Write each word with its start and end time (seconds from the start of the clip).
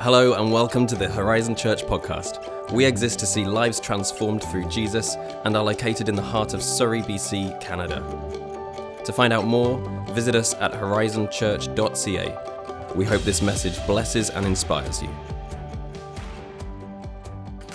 Hello, 0.00 0.34
and 0.34 0.52
welcome 0.52 0.86
to 0.86 0.94
the 0.94 1.08
Horizon 1.08 1.56
Church 1.56 1.82
podcast. 1.82 2.70
We 2.70 2.84
exist 2.84 3.18
to 3.18 3.26
see 3.26 3.44
lives 3.44 3.80
transformed 3.80 4.44
through 4.44 4.68
Jesus 4.68 5.16
and 5.44 5.56
are 5.56 5.64
located 5.64 6.08
in 6.08 6.14
the 6.14 6.22
heart 6.22 6.54
of 6.54 6.62
Surrey, 6.62 7.02
BC, 7.02 7.60
Canada. 7.60 8.00
To 9.04 9.12
find 9.12 9.32
out 9.32 9.44
more, 9.44 9.76
visit 10.12 10.36
us 10.36 10.54
at 10.60 10.70
horizonchurch.ca. 10.70 12.94
We 12.94 13.06
hope 13.06 13.22
this 13.22 13.42
message 13.42 13.84
blesses 13.88 14.30
and 14.30 14.46
inspires 14.46 15.02
you. 15.02 15.10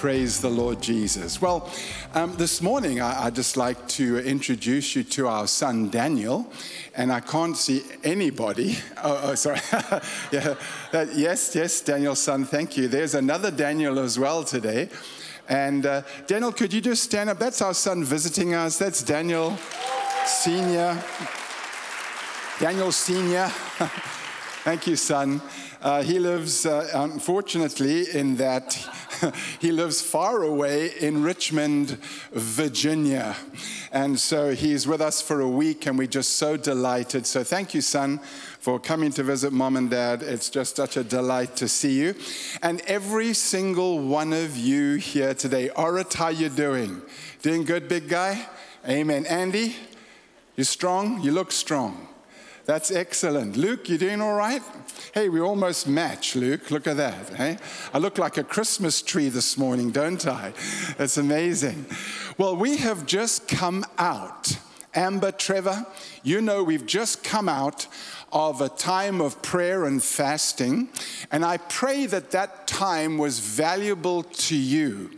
Praise 0.04 0.42
the 0.42 0.50
Lord 0.50 0.82
Jesus. 0.82 1.42
Well, 1.42 1.72
um, 2.14 2.36
this 2.36 2.62
morning 2.62 3.00
I, 3.00 3.24
would 3.24 3.36
just 3.36 3.56
like 3.56 3.88
to 4.00 4.18
introduce 4.20 4.98
you 4.98 5.04
to 5.06 5.30
our 5.30 5.48
son 5.48 5.90
Daniel, 5.90 6.52
and 6.94 7.10
I 7.10 7.22
can't 7.22 7.56
see 7.56 7.84
anybody. 8.04 8.76
Oh, 9.02 9.22
oh 9.24 9.36
sorry. 9.36 9.62
yeah, 10.34 10.56
that, 10.92 11.16
yes, 11.16 11.56
yes, 11.56 11.80
Daniel's 11.80 12.20
son, 12.20 12.44
thank 12.44 12.76
you. 12.76 12.90
There's 12.90 13.16
another 13.16 13.50
Daniel 13.50 13.98
as 13.98 14.20
well 14.20 14.44
today. 14.44 14.90
And 15.48 15.86
uh, 15.86 16.02
Daniel, 16.28 16.52
could 16.52 16.74
you 16.74 16.82
just 16.82 17.04
stand 17.04 17.30
up? 17.30 17.40
That's 17.40 17.62
our 17.62 17.74
son 17.74 18.04
visiting 18.04 18.54
us. 18.56 18.78
That's 18.78 19.04
Daniel 19.04 19.58
Senior. 20.26 21.02
Daniel 22.60 22.92
Senior. 22.92 23.48
thank 24.66 24.86
you, 24.86 24.98
son. 24.98 25.42
Uh, 25.82 26.02
he 26.02 26.20
lives, 26.20 26.66
uh, 26.66 26.90
unfortunately, 26.94 28.10
in 28.14 28.36
that 28.36 28.86
he 29.60 29.72
lives 29.72 30.02
far 30.02 30.44
away 30.44 30.92
in 31.00 31.24
Richmond, 31.24 31.98
Virginia. 32.32 33.36
And 33.92 34.20
so 34.20 34.54
he's 34.54 34.88
with 34.88 35.02
us 35.02 35.22
for 35.22 35.42
a 35.42 35.48
week, 35.48 35.86
and 35.86 35.98
we're 35.98 36.08
just 36.08 36.34
so 36.38 36.58
delighted. 36.58 37.26
So 37.26 37.44
thank 37.44 37.74
you, 37.74 37.82
son, 37.82 38.20
for 38.60 38.80
coming 38.80 39.12
to 39.12 39.24
visit 39.24 39.54
mom 39.54 39.78
and 39.78 39.90
dad. 39.90 40.24
It's 40.24 40.50
just 40.50 40.76
such 40.76 40.98
a 40.98 41.04
delight 41.04 41.56
to 41.58 41.68
see 41.68 42.00
you. 42.00 42.16
And 42.62 42.82
every 42.82 43.34
single 43.34 44.00
one 44.00 44.34
of 44.34 44.58
you 44.58 44.96
here 44.96 45.34
today. 45.34 45.70
Orit, 45.70 46.14
how 46.14 46.30
you 46.30 46.50
doing? 46.50 47.02
Doing 47.42 47.64
good, 47.64 47.88
big 47.88 48.10
guy? 48.10 48.48
Amen. 48.88 49.26
Andy, 49.26 49.76
you 50.56 50.64
strong? 50.64 51.22
You 51.22 51.32
look 51.32 51.52
strong. 51.52 52.08
That's 52.66 52.92
excellent. 52.92 53.58
Luke, 53.58 53.90
you 53.90 53.98
doing 53.98 54.22
all 54.22 54.36
right? 54.36 54.62
Hey, 55.14 55.28
we 55.28 55.42
almost 55.42 55.86
match, 55.86 56.34
Luke. 56.36 56.72
Look 56.72 56.88
at 56.88 56.96
that. 56.96 57.30
Hey? 57.36 57.58
I 57.94 57.98
look 57.98 58.18
like 58.18 58.38
a 58.38 58.44
Christmas 58.44 59.02
tree 59.02 59.28
this 59.28 59.58
morning, 59.58 59.92
don't 59.92 60.26
I? 60.26 60.54
It's 60.98 61.18
amazing. 61.18 61.86
Well, 62.38 62.56
we 62.56 62.78
have 62.78 63.06
just 63.06 63.50
come 63.50 63.84
out. 63.98 64.58
Amber, 64.96 65.32
Trevor, 65.32 65.86
you 66.24 66.40
know 66.40 66.64
we've 66.64 66.86
just 66.86 67.24
come 67.24 67.50
out 67.50 67.88
of 68.32 68.62
a 68.62 68.70
time 68.70 69.20
of 69.20 69.42
prayer 69.42 69.86
and 69.86 70.02
fasting, 70.02 70.88
and 71.32 71.44
I 71.44 71.58
pray 71.58 72.06
that 72.06 72.32
that 72.32 72.68
time 72.68 73.18
was 73.18 73.40
valuable 73.40 74.24
to 74.24 74.56
you 74.56 75.12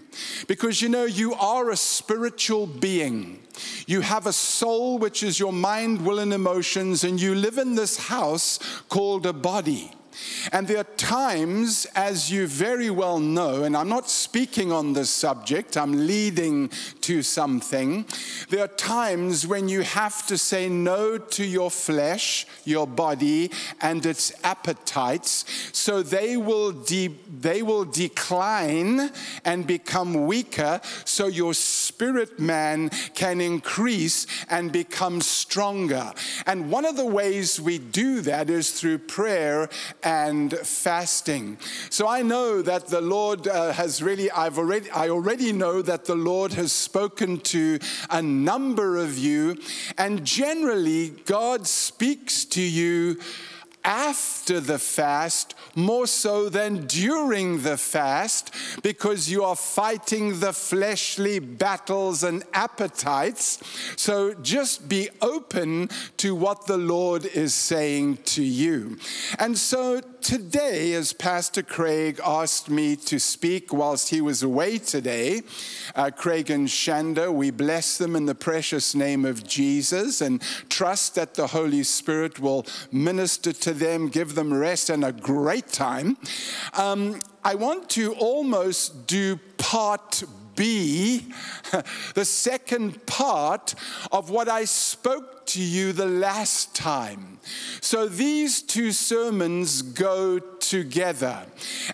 because 0.47 0.81
you 0.81 0.89
know 0.89 1.05
you 1.05 1.33
are 1.33 1.69
a 1.69 1.77
spiritual 1.77 2.67
being. 2.67 3.41
You 3.87 4.01
have 4.01 4.27
a 4.27 4.33
soul, 4.33 4.97
which 4.97 5.23
is 5.23 5.39
your 5.39 5.53
mind, 5.53 6.05
will, 6.05 6.19
and 6.19 6.33
emotions, 6.33 7.03
and 7.03 7.19
you 7.19 7.35
live 7.35 7.57
in 7.57 7.75
this 7.75 7.97
house 7.97 8.59
called 8.89 9.25
a 9.25 9.33
body. 9.33 9.91
And 10.51 10.67
there 10.67 10.79
are 10.79 10.95
times, 10.95 11.85
as 11.95 12.31
you 12.31 12.47
very 12.47 12.89
well 12.89 13.19
know, 13.19 13.63
and 13.63 13.75
I'm 13.75 13.89
not 13.89 14.09
speaking 14.09 14.71
on 14.71 14.93
this 14.93 15.09
subject, 15.09 15.77
I'm 15.77 16.07
leading 16.07 16.69
to 17.05 17.21
something. 17.21 18.03
There 18.49 18.63
are 18.63 18.67
times 18.67 19.45
when 19.45 19.69
you 19.69 19.81
have 19.81 20.25
to 20.25 20.39
say 20.39 20.67
no 20.67 21.19
to 21.19 21.45
your 21.45 21.69
flesh, 21.69 22.47
your 22.63 22.87
body, 22.87 23.51
and 23.79 24.03
its 24.03 24.33
appetites, 24.43 25.45
so 25.71 26.01
they 26.01 26.35
will, 26.35 26.71
de- 26.71 27.15
they 27.41 27.61
will 27.61 27.85
decline 27.85 29.11
and 29.43 29.67
become 29.67 30.25
weaker, 30.25 30.81
so 31.05 31.27
your 31.27 31.53
spirit 31.53 32.39
man 32.39 32.89
can 33.13 33.39
increase 33.39 34.25
and 34.49 34.71
become 34.71 35.21
stronger. 35.21 36.11
And 36.47 36.71
one 36.71 36.85
of 36.85 36.97
the 36.97 37.05
ways 37.05 37.61
we 37.61 37.77
do 37.77 38.21
that 38.21 38.49
is 38.49 38.71
through 38.71 38.97
prayer 38.97 39.69
and 40.01 40.57
fasting. 40.57 41.59
So 41.91 42.07
I 42.07 42.23
know 42.23 42.63
that 42.63 42.87
the 42.87 43.01
Lord 43.01 43.47
uh, 43.47 43.73
has 43.73 44.01
really, 44.01 44.31
I've 44.31 44.57
already, 44.57 44.89
I 44.89 45.09
already 45.09 45.51
know 45.51 45.83
that 45.83 46.05
the 46.05 46.15
Lord 46.15 46.53
has 46.53 46.71
spoken 46.71 46.94
to 46.95 47.79
a 48.09 48.21
number 48.21 48.97
of 48.97 49.17
you, 49.17 49.57
and 49.97 50.23
generally, 50.23 51.09
God 51.09 51.67
speaks 51.67 52.45
to 52.45 52.61
you 52.61 53.19
after 53.83 54.59
the 54.59 54.79
fast 54.79 55.53
more 55.75 56.07
so 56.07 56.49
than 56.49 56.87
during 56.87 57.61
the 57.61 57.77
fast 57.77 58.51
because 58.81 59.29
you 59.29 59.43
are 59.43 59.55
fighting 59.55 60.39
the 60.39 60.51
fleshly 60.51 61.37
battles 61.37 62.23
and 62.23 62.43
appetites. 62.53 63.59
So 63.95 64.33
just 64.33 64.89
be 64.89 65.09
open 65.21 65.89
to 66.17 66.33
what 66.33 66.65
the 66.65 66.77
Lord 66.77 67.25
is 67.25 67.53
saying 67.53 68.17
to 68.25 68.43
you. 68.43 68.97
And 69.37 69.55
so 69.57 70.01
today, 70.25 70.93
as 70.95 71.13
Pastor 71.13 71.61
Craig 71.61 72.19
asked 72.25 72.67
me 72.67 72.95
to 72.95 73.19
speak 73.19 73.71
whilst 73.71 74.09
he 74.09 74.21
was 74.21 74.41
away 74.41 74.79
today, 74.79 75.43
uh, 75.93 76.09
Craig 76.09 76.49
and 76.49 76.67
Shanda, 76.67 77.31
we 77.31 77.51
bless 77.51 77.99
them 77.99 78.15
in 78.15 78.25
the 78.25 78.33
precious 78.33 78.95
name 78.95 79.23
of 79.23 79.43
Jesus 79.43 80.21
and 80.21 80.41
trust 80.67 81.13
that 81.13 81.35
the 81.35 81.45
Holy 81.45 81.83
Spirit 81.83 82.39
will 82.39 82.65
minister 82.91 83.53
to 83.53 83.71
them, 83.71 84.07
give 84.07 84.33
them 84.33 84.51
rest 84.51 84.89
and 84.89 85.05
a 85.05 85.11
great 85.11 85.67
time. 85.67 86.17
Um, 86.73 87.19
I 87.43 87.53
want 87.53 87.87
to 87.91 88.15
almost 88.15 89.05
do 89.05 89.39
part 89.59 90.23
B, 90.55 91.31
the 92.15 92.25
second 92.25 93.05
part 93.05 93.75
of 94.11 94.31
what 94.31 94.49
I 94.49 94.65
spoke 94.65 95.34
to 95.47 95.61
you 95.61 95.93
the 95.93 96.05
last 96.05 96.75
time. 96.75 97.39
So 97.81 98.07
these 98.07 98.61
two 98.61 98.91
sermons 98.91 99.81
go 99.81 100.39
together. 100.39 101.45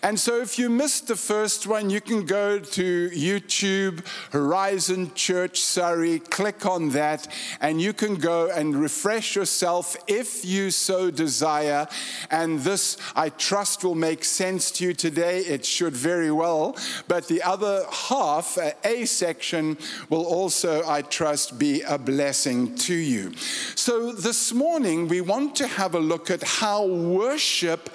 And 0.01 0.17
so 0.17 0.41
if 0.41 0.57
you 0.57 0.69
missed 0.69 1.07
the 1.07 1.17
first 1.17 1.67
one, 1.67 1.89
you 1.89 1.99
can 1.99 2.25
go 2.25 2.59
to 2.59 3.09
YouTube, 3.09 4.05
Horizon 4.31 5.11
Church 5.13 5.59
Surrey, 5.59 6.19
click 6.19 6.65
on 6.65 6.89
that, 6.91 7.27
and 7.59 7.81
you 7.81 7.91
can 7.91 8.15
go 8.15 8.49
and 8.49 8.75
refresh 8.75 9.35
yourself 9.35 9.97
if 10.07 10.45
you 10.45 10.71
so 10.71 11.11
desire. 11.11 11.87
And 12.29 12.61
this, 12.61 12.95
I 13.13 13.29
trust, 13.29 13.83
will 13.83 13.95
make 13.95 14.23
sense 14.23 14.71
to 14.71 14.85
you 14.85 14.93
today. 14.93 15.39
It 15.39 15.65
should 15.65 15.93
very 15.93 16.31
well. 16.31 16.77
But 17.09 17.27
the 17.27 17.43
other 17.43 17.85
half, 17.91 18.57
uh, 18.57 18.71
A 18.85 19.03
section, 19.05 19.77
will 20.09 20.25
also, 20.25 20.87
I 20.87 21.01
trust, 21.01 21.59
be 21.59 21.81
a 21.81 21.97
blessing 21.97 22.75
to 22.75 22.93
you. 22.93 23.33
So 23.75 24.11
this 24.11 24.53
morning, 24.53 25.07
we 25.07 25.21
want 25.21 25.55
to 25.57 25.67
have 25.67 25.95
a 25.95 25.99
look 25.99 26.29
at 26.29 26.43
how 26.43 26.85
worship 26.85 27.89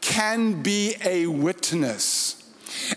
can 0.00 0.62
be 0.62 0.94
a 1.04 1.26
witness. 1.26 2.42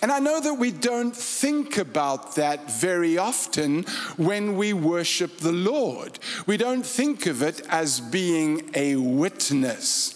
And 0.01 0.11
I 0.11 0.19
know 0.19 0.39
that 0.39 0.55
we 0.55 0.72
don't 0.72 1.16
think 1.16 1.77
about 1.77 2.35
that 2.35 2.72
very 2.72 3.17
often 3.17 3.83
when 4.17 4.55
we 4.57 4.73
worship 4.73 5.38
the 5.38 5.51
Lord. 5.51 6.19
We 6.45 6.57
don't 6.57 6.85
think 6.85 7.25
of 7.25 7.41
it 7.41 7.61
as 7.69 8.00
being 8.00 8.69
a 8.75 8.95
witness. 8.95 10.16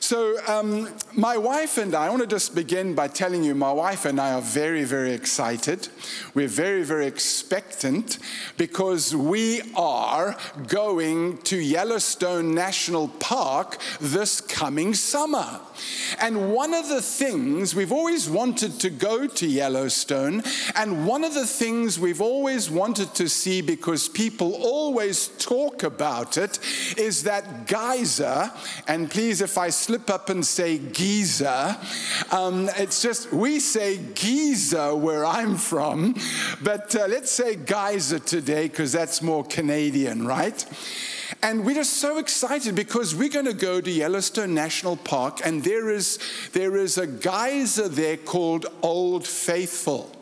So, 0.00 0.38
um, 0.46 0.88
my 1.18 1.36
wife 1.36 1.78
and 1.78 1.96
I, 1.96 2.06
I 2.06 2.10
want 2.10 2.22
to 2.22 2.28
just 2.28 2.54
begin 2.54 2.94
by 2.94 3.08
telling 3.08 3.42
you, 3.42 3.52
my 3.52 3.72
wife 3.72 4.04
and 4.04 4.20
I 4.20 4.34
are 4.34 4.40
very, 4.40 4.84
very 4.84 5.12
excited. 5.12 5.88
We're 6.32 6.46
very, 6.46 6.84
very 6.84 7.06
expectant 7.06 8.20
because 8.56 9.16
we 9.16 9.62
are 9.74 10.36
going 10.68 11.38
to 11.38 11.56
Yellowstone 11.56 12.54
National 12.54 13.08
Park 13.08 13.78
this 14.00 14.40
coming 14.40 14.94
summer. 14.94 15.60
And 16.20 16.52
one 16.52 16.72
of 16.72 16.88
the 16.88 17.02
things 17.02 17.74
we've 17.74 17.92
always 17.92 18.30
wanted 18.30 18.78
to 18.80 18.90
go 18.90 19.26
to 19.26 19.46
Yellowstone, 19.46 20.44
and 20.76 21.04
one 21.04 21.24
of 21.24 21.34
the 21.34 21.46
things 21.46 21.98
we've 21.98 22.20
always 22.20 22.70
wanted 22.70 23.14
to 23.16 23.28
see 23.28 23.60
because 23.60 24.08
people 24.08 24.54
always 24.54 25.28
talk 25.38 25.82
about 25.82 26.36
it, 26.36 26.60
is 26.96 27.24
that 27.24 27.66
geyser. 27.66 28.52
And 28.86 29.10
please, 29.10 29.40
if 29.40 29.58
I 29.58 29.70
slip 29.70 30.10
up 30.10 30.30
and 30.30 30.46
say 30.46 30.78
Giza, 31.08 31.80
um, 32.32 32.68
it's 32.76 33.00
just, 33.00 33.32
we 33.32 33.60
say 33.60 33.96
Giza 33.96 34.94
where 34.94 35.24
I'm 35.24 35.56
from, 35.56 36.14
but 36.62 36.94
uh, 36.94 37.06
let's 37.08 37.30
say 37.30 37.56
geyser 37.56 38.18
today 38.18 38.68
because 38.68 38.92
that's 38.92 39.22
more 39.22 39.42
Canadian, 39.42 40.26
right? 40.26 40.62
And 41.42 41.64
we're 41.64 41.76
just 41.76 41.94
so 41.94 42.18
excited 42.18 42.74
because 42.74 43.14
we're 43.14 43.30
going 43.30 43.46
to 43.46 43.54
go 43.54 43.80
to 43.80 43.90
Yellowstone 43.90 44.52
National 44.52 44.98
Park, 44.98 45.40
and 45.46 45.64
there 45.64 45.88
is, 45.88 46.18
there 46.52 46.76
is 46.76 46.98
a 46.98 47.06
geyser 47.06 47.88
there 47.88 48.18
called 48.18 48.66
Old 48.82 49.26
Faithful. 49.26 50.14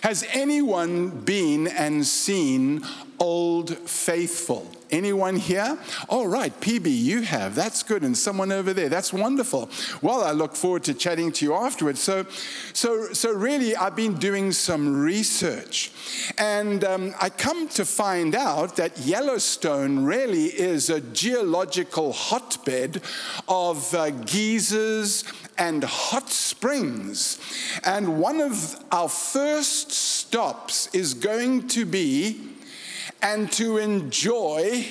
Has 0.00 0.24
anyone 0.32 1.10
been 1.10 1.66
and 1.66 2.06
seen 2.06 2.82
Old 3.18 3.76
Faithful? 3.76 4.72
Anyone 4.94 5.34
here? 5.34 5.76
All 6.08 6.28
right, 6.28 6.52
PB, 6.60 6.86
you 6.86 7.22
have. 7.22 7.56
That's 7.56 7.82
good. 7.82 8.04
And 8.04 8.16
someone 8.16 8.52
over 8.52 8.72
there. 8.72 8.88
That's 8.88 9.12
wonderful. 9.12 9.68
Well, 10.02 10.22
I 10.22 10.30
look 10.30 10.54
forward 10.54 10.84
to 10.84 10.94
chatting 10.94 11.32
to 11.32 11.44
you 11.44 11.52
afterwards. 11.52 12.00
So, 12.00 12.26
so, 12.72 13.12
so 13.12 13.32
really, 13.32 13.74
I've 13.74 13.96
been 13.96 14.14
doing 14.14 14.52
some 14.52 15.02
research. 15.02 15.90
And 16.38 16.84
um, 16.84 17.12
I 17.20 17.28
come 17.28 17.66
to 17.70 17.84
find 17.84 18.36
out 18.36 18.76
that 18.76 18.96
Yellowstone 18.98 20.04
really 20.04 20.44
is 20.44 20.90
a 20.90 21.00
geological 21.00 22.12
hotbed 22.12 23.02
of 23.48 23.92
uh, 23.94 24.10
geysers 24.10 25.24
and 25.58 25.82
hot 25.82 26.30
springs. 26.30 27.40
And 27.82 28.20
one 28.20 28.40
of 28.40 28.76
our 28.92 29.08
first 29.08 29.90
stops 29.90 30.88
is 30.94 31.14
going 31.14 31.66
to 31.68 31.84
be 31.84 32.53
and 33.22 33.50
to 33.52 33.78
enjoy 33.78 34.86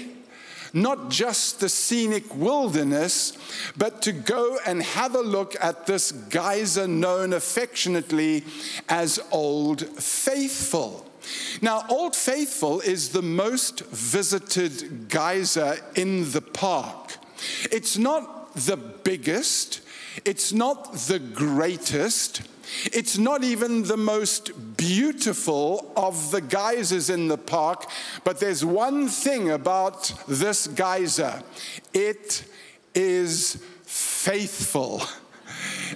not 0.74 1.10
just 1.10 1.60
the 1.60 1.70
scenic 1.70 2.36
wilderness, 2.36 3.38
but 3.78 4.02
to 4.02 4.12
go 4.12 4.58
and 4.66 4.82
have 4.82 5.14
a 5.14 5.22
look 5.22 5.56
at 5.62 5.86
this 5.86 6.12
geyser 6.12 6.88
known 6.88 7.32
affectionately 7.34 8.44
as 8.90 9.20
Old 9.32 9.82
Faithful. 10.02 11.06
Now, 11.62 11.86
Old 11.90 12.16
Faithful 12.16 12.82
is 12.82 13.10
the 13.10 13.22
most 13.22 13.86
visited 13.86 15.10
geyser 15.10 15.78
in 15.96 16.32
the 16.32 16.42
park. 16.42 17.18
It's 17.72 17.98
not 17.98 18.56
the 18.56 18.78
biggest, 18.78 19.82
it's 20.26 20.52
not 20.52 20.94
the 20.94 21.20
greatest, 21.20 22.42
it's 22.86 23.18
not 23.18 23.44
even 23.44 23.84
the 23.84 23.98
most 23.98 24.78
beautiful 24.78 25.92
of 25.96 26.32
the 26.32 26.42
geysers 26.42 27.10
in 27.10 27.28
the 27.28 27.38
park, 27.38 27.90
but 28.24 28.40
there's 28.40 28.64
one 28.64 29.08
thing 29.08 29.50
about 29.50 30.14
this 30.28 30.68
geyser 30.68 31.44
it 31.94 32.46
is 32.94 33.64
faithful. 33.84 35.02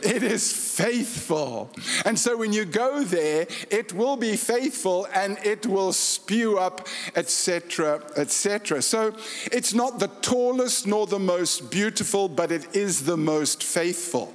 It 0.03 0.21
is 0.21 0.53
faithful. 0.53 1.71
And 2.05 2.19
so 2.19 2.37
when 2.37 2.53
you 2.53 2.65
go 2.65 3.03
there, 3.03 3.47
it 3.71 3.93
will 3.93 4.15
be 4.15 4.35
faithful 4.35 5.07
and 5.13 5.39
it 5.43 5.65
will 5.65 5.91
spew 5.91 6.59
up, 6.59 6.87
etc., 7.15 8.03
etc. 8.15 8.83
So 8.83 9.15
it's 9.51 9.73
not 9.73 9.99
the 9.99 10.09
tallest 10.21 10.85
nor 10.85 11.07
the 11.07 11.19
most 11.19 11.71
beautiful, 11.71 12.29
but 12.29 12.51
it 12.51 12.75
is 12.75 13.05
the 13.05 13.17
most 13.17 13.63
faithful. 13.63 14.33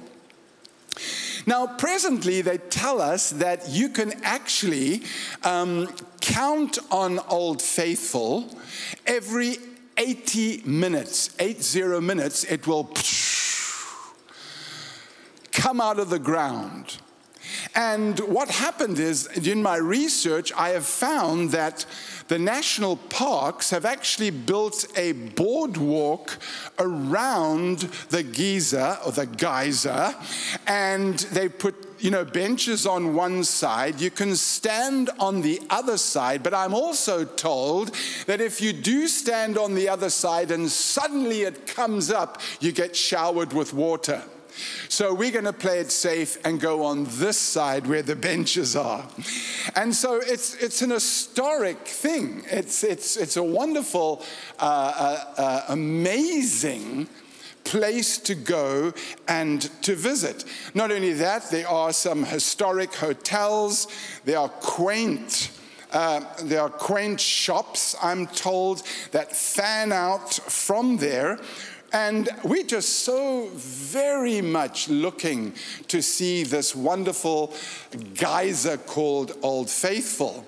Now, 1.45 1.67
presently, 1.67 2.41
they 2.41 2.57
tell 2.57 3.01
us 3.01 3.31
that 3.31 3.69
you 3.69 3.89
can 3.89 4.13
actually 4.23 5.03
um, 5.43 5.89
count 6.21 6.77
on 6.91 7.19
Old 7.29 7.61
Faithful 7.61 8.49
every 9.05 9.57
80 9.97 10.63
minutes, 10.65 11.35
80 11.39 11.99
minutes, 11.99 12.43
it 12.45 12.65
will 12.65 12.85
come 15.51 15.79
out 15.79 15.99
of 15.99 16.09
the 16.09 16.19
ground. 16.19 16.97
And 17.75 18.19
what 18.19 18.49
happened 18.49 18.99
is, 18.99 19.27
in 19.27 19.61
my 19.61 19.77
research, 19.77 20.51
I 20.53 20.69
have 20.69 20.85
found 20.85 21.51
that 21.51 21.85
the 22.27 22.39
national 22.39 22.97
parks 22.97 23.69
have 23.69 23.85
actually 23.85 24.29
built 24.29 24.85
a 24.97 25.11
boardwalk 25.11 26.37
around 26.79 27.79
the 28.09 28.23
Giza 28.23 28.99
or 29.05 29.11
the 29.11 29.25
geyser, 29.25 30.15
and 30.67 31.19
they 31.19 31.49
put 31.49 31.93
you 32.03 32.11
know, 32.11 32.25
benches 32.25 32.85
on 32.85 33.15
one 33.15 33.45
side, 33.45 34.01
you 34.01 34.11
can 34.11 34.35
stand 34.35 35.09
on 35.19 35.41
the 35.41 35.61
other 35.69 35.97
side. 35.97 36.43
But 36.43 36.53
I'm 36.53 36.73
also 36.73 37.23
told 37.23 37.95
that 38.27 38.41
if 38.41 38.59
you 38.59 38.73
do 38.73 39.07
stand 39.07 39.57
on 39.57 39.73
the 39.73 39.87
other 39.87 40.09
side 40.09 40.51
and 40.51 40.69
suddenly 40.69 41.43
it 41.43 41.65
comes 41.65 42.11
up, 42.11 42.41
you 42.59 42.73
get 42.73 42.93
showered 42.93 43.53
with 43.53 43.73
water. 43.73 44.21
So 44.89 45.13
we're 45.13 45.31
going 45.31 45.45
to 45.45 45.53
play 45.53 45.79
it 45.79 45.91
safe 45.91 46.37
and 46.45 46.59
go 46.59 46.83
on 46.83 47.05
this 47.09 47.37
side 47.37 47.87
where 47.87 48.03
the 48.03 48.15
benches 48.15 48.75
are. 48.75 49.07
And 49.75 49.95
so 49.95 50.15
it's, 50.15 50.55
it's 50.55 50.81
an 50.81 50.91
historic 50.91 51.79
thing. 51.87 52.43
It's, 52.51 52.83
it's, 52.83 53.17
it's 53.17 53.37
a 53.37 53.43
wonderful, 53.43 54.23
uh, 54.59 54.93
uh, 54.97 55.41
uh, 55.41 55.65
amazing 55.69 57.07
place 57.63 58.17
to 58.19 58.35
go 58.35 58.93
and 59.27 59.61
to 59.83 59.95
visit. 59.95 60.45
Not 60.73 60.91
only 60.91 61.13
that, 61.13 61.49
there 61.49 61.67
are 61.67 61.93
some 61.93 62.23
historic 62.23 62.93
hotels, 62.93 63.87
there 64.25 64.37
are 64.37 64.49
quaint. 64.49 65.51
Uh, 65.91 66.21
there 66.43 66.59
are 66.59 66.69
quaint 66.69 67.19
shops, 67.19 67.95
I'm 68.01 68.25
told, 68.27 68.81
that 69.11 69.35
fan 69.35 69.91
out 69.91 70.33
from 70.33 70.97
there 70.97 71.39
and 71.93 72.27
we're 72.43 72.63
just 72.63 73.03
so 73.03 73.49
very 73.53 74.41
much 74.41 74.89
looking 74.89 75.53
to 75.87 76.01
see 76.01 76.43
this 76.43 76.75
wonderful 76.75 77.53
geyser 78.15 78.77
called 78.77 79.37
Old 79.43 79.69
Faithful. 79.69 80.43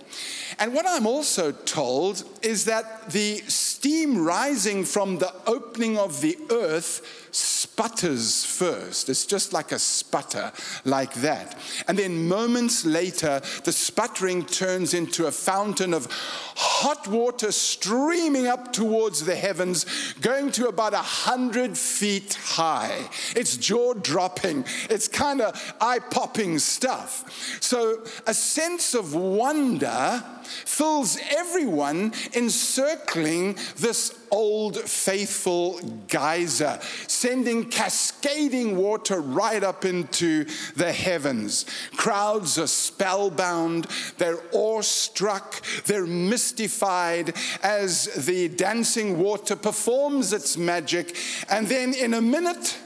And 0.59 0.73
what 0.73 0.85
I'm 0.87 1.05
also 1.05 1.51
told 1.51 2.23
is 2.41 2.65
that 2.65 3.09
the 3.09 3.37
steam 3.47 4.23
rising 4.23 4.85
from 4.85 5.17
the 5.17 5.33
opening 5.45 5.97
of 5.97 6.21
the 6.21 6.37
earth 6.49 7.25
sputters 7.35 8.45
first. 8.45 9.09
It's 9.09 9.25
just 9.25 9.51
like 9.51 9.73
a 9.73 9.79
sputter, 9.79 10.53
like 10.85 11.13
that. 11.15 11.57
And 11.87 11.99
then 11.99 12.29
moments 12.29 12.85
later, 12.85 13.41
the 13.65 13.73
sputtering 13.73 14.45
turns 14.45 14.93
into 14.93 15.27
a 15.27 15.31
fountain 15.31 15.93
of 15.93 16.07
hot 16.55 17.07
water 17.07 17.51
streaming 17.51 18.47
up 18.47 18.71
towards 18.71 19.25
the 19.25 19.35
heavens, 19.35 19.85
going 20.21 20.51
to 20.53 20.69
about 20.69 20.93
a 20.93 20.97
hundred 20.97 21.77
feet 21.77 22.37
high. 22.41 23.09
It's 23.35 23.57
jaw 23.57 23.93
dropping, 23.93 24.63
it's 24.89 25.09
kind 25.09 25.41
of 25.41 25.75
eye 25.81 25.99
popping 25.99 26.59
stuff. 26.59 27.59
So, 27.61 28.03
a 28.25 28.33
sense 28.33 28.93
of 28.93 29.13
wonder 29.13 30.23
fills 30.45 31.17
everyone 31.29 32.13
encircling 32.33 33.57
this 33.77 34.17
old 34.31 34.77
faithful 34.77 35.79
geyser, 36.07 36.79
sending 37.07 37.69
cascading 37.69 38.75
water 38.75 39.19
right 39.19 39.63
up 39.63 39.85
into 39.85 40.45
the 40.75 40.91
heavens. 40.91 41.65
Crowds 41.95 42.59
are 42.59 42.67
spellbound, 42.67 43.87
they're 44.17 44.41
awestruck, 44.53 45.61
they're 45.85 46.05
mystified 46.05 47.33
as 47.63 48.05
the 48.25 48.49
dancing 48.49 49.19
water 49.19 49.55
performs 49.55 50.33
its 50.33 50.57
magic, 50.57 51.15
and 51.49 51.67
then 51.67 51.93
in 51.93 52.13
a 52.13 52.21
minute, 52.21 52.77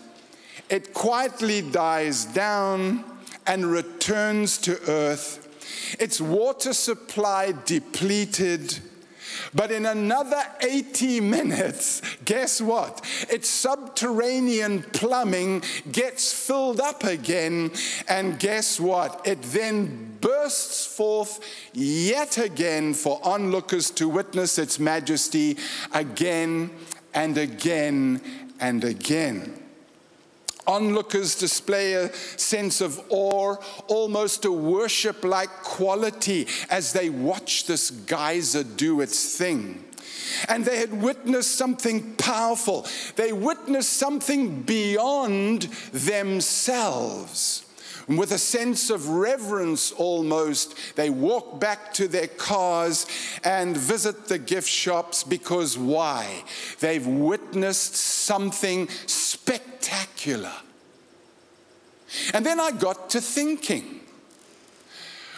it 0.70 0.94
quietly 0.94 1.62
dies 1.62 2.26
down 2.26 3.04
and 3.48 3.66
returns 3.66 4.60
to 4.60 4.80
earth 4.88 5.49
its 6.00 6.20
water 6.22 6.74
supply 6.74 7.54
depleted. 7.66 8.80
But 9.54 9.72
in 9.72 9.86
another 9.86 10.42
80 10.62 11.22
minutes, 11.22 12.02
guess 12.26 12.62
what? 12.62 13.06
Its 13.30 13.50
subterranean 13.50 14.84
plumbing 14.94 15.64
gets 15.92 16.34
filled 16.34 16.80
up 16.80 17.04
again. 17.04 17.72
And 18.08 18.40
guess 18.40 18.80
what? 18.80 19.22
It 19.26 19.42
then 19.42 20.18
bursts 20.22 20.86
forth 20.86 21.40
yet 21.74 22.38
again 22.38 22.94
for 22.94 23.20
onlookers 23.24 23.92
to 23.92 24.10
witness 24.10 24.58
its 24.58 24.80
majesty 24.80 25.58
again 25.94 26.72
and 27.14 27.38
again 27.38 28.22
and 28.60 28.84
again. 28.84 29.69
Onlookers 30.70 31.34
display 31.34 31.94
a 31.96 32.14
sense 32.14 32.80
of 32.80 33.02
awe, 33.10 33.56
almost 33.88 34.46
a 34.46 34.52
worship 34.52 35.24
like 35.24 35.50
quality 35.64 36.48
as 36.70 36.94
they 36.94 37.10
watch 37.10 37.66
this 37.66 37.90
geyser 37.90 38.64
do 38.64 39.02
its 39.02 39.36
thing. 39.36 39.84
And 40.48 40.64
they 40.64 40.78
had 40.78 41.02
witnessed 41.02 41.56
something 41.56 42.14
powerful. 42.18 42.86
They 43.16 43.34
witnessed 43.34 43.94
something 43.94 44.62
beyond 44.62 45.64
themselves. 45.92 47.66
And 48.10 48.18
with 48.18 48.32
a 48.32 48.40
sense 48.40 48.90
of 48.90 49.08
reverence 49.08 49.92
almost, 49.92 50.76
they 50.96 51.12
walk 51.12 51.60
back 51.60 51.94
to 51.94 52.08
their 52.08 52.28
cars 52.28 53.06
and 53.44 53.78
visit 53.78 54.28
the 54.28 54.40
gift 54.40 54.68
shops 54.68 55.24
because 55.24 55.78
why? 55.78 56.44
They've 56.80 57.06
witnessed 57.06 57.96
something 57.96 58.90
spectacular. 59.06 60.54
And 62.34 62.44
then 62.44 62.60
I 62.60 62.72
got 62.72 63.12
to 63.12 63.22
thinking 63.22 64.00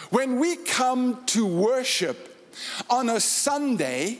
when 0.09 0.39
we 0.39 0.55
come 0.55 1.25
to 1.25 1.45
worship 1.45 2.37
on 2.89 3.09
a 3.09 3.19
Sunday, 3.19 4.19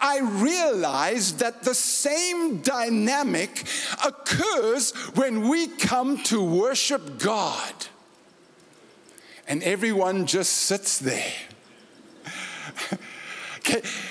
I 0.00 0.20
realized 0.20 1.38
that 1.40 1.62
the 1.62 1.74
same 1.74 2.58
dynamic 2.62 3.64
occurs 4.04 4.92
when 5.14 5.48
we 5.48 5.66
come 5.66 6.22
to 6.24 6.42
worship 6.42 7.18
God. 7.18 7.74
and 9.46 9.62
everyone 9.62 10.26
just 10.26 10.52
sits 10.52 10.98
there. 10.98 11.32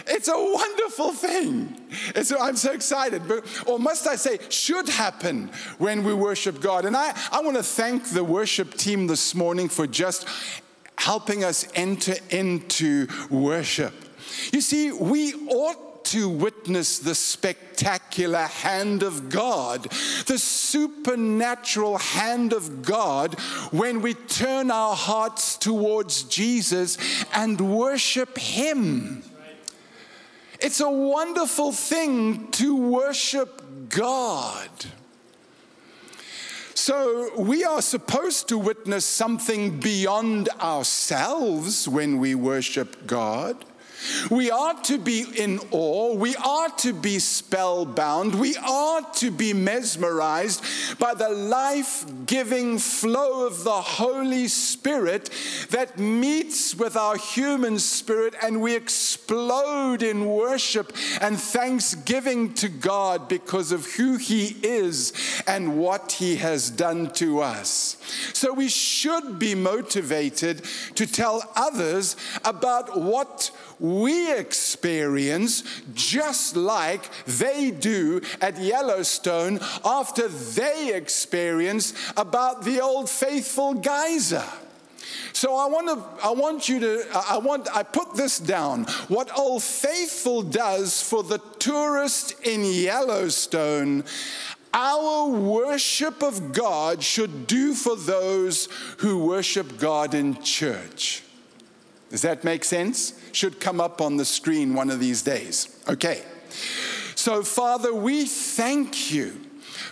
it's 0.07 0.27
a 0.27 0.33
wonderful 0.35 1.11
thing. 1.13 1.79
It's, 2.15 2.31
I'm 2.31 2.55
so 2.55 2.71
excited. 2.71 3.27
But, 3.27 3.45
or 3.67 3.79
must 3.79 4.07
I 4.07 4.15
say, 4.15 4.39
should 4.49 4.89
happen 4.89 5.51
when 5.77 6.03
we 6.03 6.13
worship 6.13 6.59
God. 6.59 6.85
And 6.85 6.97
I, 6.97 7.15
I 7.31 7.41
want 7.41 7.57
to 7.57 7.63
thank 7.63 8.09
the 8.09 8.23
worship 8.23 8.75
team 8.75 9.07
this 9.07 9.35
morning 9.35 9.69
for 9.69 9.87
just 9.87 10.27
helping 10.97 11.43
us 11.43 11.67
enter 11.75 12.15
into 12.29 13.07
worship. 13.29 13.93
You 14.51 14.61
see, 14.61 14.91
we 14.91 15.33
ought 15.47 15.87
to 16.05 16.29
witness 16.29 16.99
the 16.99 17.15
spectacular 17.15 18.43
hand 18.43 19.03
of 19.03 19.29
God, 19.29 19.83
the 20.25 20.39
supernatural 20.39 21.97
hand 21.97 22.53
of 22.53 22.81
God, 22.81 23.37
when 23.71 24.01
we 24.01 24.13
turn 24.13 24.71
our 24.71 24.95
hearts 24.95 25.57
towards 25.57 26.23
Jesus 26.23 26.97
and 27.33 27.59
worship 27.59 28.37
Him. 28.37 29.23
It's 30.61 30.79
a 30.79 30.89
wonderful 30.89 31.71
thing 31.71 32.51
to 32.51 32.75
worship 32.75 33.89
God. 33.89 34.69
So, 36.73 37.31
we 37.37 37.65
are 37.65 37.81
supposed 37.81 38.47
to 38.47 38.57
witness 38.57 39.03
something 39.03 39.79
beyond 39.79 40.47
ourselves 40.61 41.85
when 41.87 42.17
we 42.17 42.33
worship 42.33 43.05
God. 43.05 43.65
We 44.29 44.51
are 44.51 44.73
to 44.83 44.97
be 44.97 45.25
in 45.37 45.59
awe. 45.71 46.15
We 46.15 46.35
are 46.35 46.69
to 46.69 46.93
be 46.93 47.19
spellbound. 47.19 48.39
We 48.39 48.55
are 48.57 49.01
to 49.15 49.31
be 49.31 49.53
mesmerized 49.53 50.63
by 50.99 51.13
the 51.13 51.29
life 51.29 52.05
giving 52.25 52.79
flow 52.79 53.47
of 53.47 53.63
the 53.63 53.81
Holy 53.81 54.47
Spirit 54.47 55.29
that 55.71 55.97
meets 55.97 56.75
with 56.75 56.95
our 56.95 57.17
human 57.17 57.79
spirit, 57.79 58.35
and 58.41 58.61
we 58.61 58.75
explode 58.75 60.03
in 60.03 60.25
worship 60.25 60.95
and 61.21 61.39
thanksgiving 61.39 62.53
to 62.55 62.69
God 62.69 63.27
because 63.27 63.71
of 63.71 63.85
who 63.93 64.17
He 64.17 64.55
is 64.63 65.13
and 65.47 65.77
what 65.77 66.13
He 66.13 66.37
has 66.37 66.69
done 66.69 67.11
to 67.13 67.41
us. 67.41 67.97
So 68.33 68.53
we 68.53 68.69
should 68.69 69.39
be 69.39 69.55
motivated 69.55 70.63
to 70.95 71.07
tell 71.07 71.43
others 71.55 72.15
about 72.45 72.99
what 72.99 73.51
we 73.87 74.33
experience 74.33 75.63
just 75.93 76.55
like 76.55 77.09
they 77.25 77.71
do 77.71 78.21
at 78.41 78.59
Yellowstone 78.59 79.59
after 79.85 80.27
they 80.27 80.93
experience 80.93 81.93
about 82.15 82.63
the 82.63 82.81
old 82.81 83.09
faithful 83.09 83.73
geyser. 83.73 84.45
So 85.33 85.55
I 85.55 85.67
want 85.67 85.87
to, 85.87 86.25
I 86.25 86.31
want 86.31 86.67
you 86.67 86.79
to, 86.79 87.05
I 87.13 87.37
want, 87.37 87.67
I 87.75 87.83
put 87.83 88.15
this 88.15 88.39
down. 88.39 88.85
What 89.07 89.37
Old 89.37 89.63
Faithful 89.63 90.41
does 90.41 91.01
for 91.01 91.21
the 91.23 91.37
tourist 91.59 92.33
in 92.43 92.65
Yellowstone, 92.65 94.03
our 94.73 95.29
worship 95.29 96.23
of 96.23 96.53
God 96.53 97.03
should 97.03 97.47
do 97.47 97.73
for 97.73 97.95
those 97.95 98.67
who 98.97 99.25
worship 99.25 99.79
God 99.79 100.13
in 100.13 100.41
church. 100.41 101.23
Does 102.09 102.21
that 102.21 102.43
make 102.43 102.63
sense? 102.63 103.19
Should 103.31 103.59
come 103.59 103.81
up 103.81 104.01
on 104.01 104.17
the 104.17 104.25
screen 104.25 104.73
one 104.73 104.89
of 104.89 104.99
these 104.99 105.21
days. 105.21 105.83
Okay. 105.89 106.23
So, 107.15 107.43
Father, 107.43 107.93
we 107.93 108.25
thank 108.25 109.11
you 109.11 109.41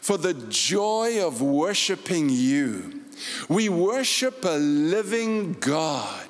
for 0.01 0.17
the 0.17 0.33
joy 0.33 1.25
of 1.25 1.41
worshiping 1.41 2.29
you. 2.29 3.01
We 3.49 3.69
worship 3.69 4.45
a 4.45 4.57
living 4.57 5.53
God. 5.53 6.27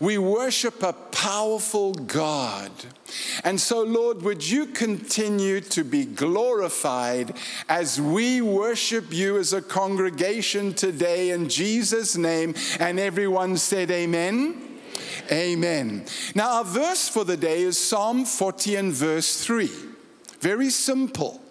We 0.00 0.18
worship 0.18 0.82
a 0.82 0.92
powerful 0.92 1.92
God. 1.92 2.70
And 3.44 3.60
so, 3.60 3.82
Lord, 3.82 4.22
would 4.22 4.48
you 4.48 4.66
continue 4.66 5.60
to 5.60 5.84
be 5.84 6.04
glorified 6.04 7.36
as 7.68 8.00
we 8.00 8.40
worship 8.40 9.12
you 9.12 9.38
as 9.38 9.52
a 9.52 9.62
congregation 9.62 10.74
today 10.74 11.30
in 11.30 11.48
Jesus' 11.48 12.16
name? 12.16 12.54
And 12.78 13.00
everyone 13.00 13.56
said, 13.56 13.90
Amen. 13.90 14.67
Amen. 15.30 16.04
Now, 16.34 16.58
our 16.58 16.64
verse 16.64 17.08
for 17.08 17.24
the 17.24 17.36
day 17.36 17.62
is 17.62 17.78
Psalm 17.78 18.24
40 18.24 18.76
and 18.76 18.92
verse 18.92 19.42
3. 19.44 19.70
Very 20.40 20.70
simple. 20.70 21.42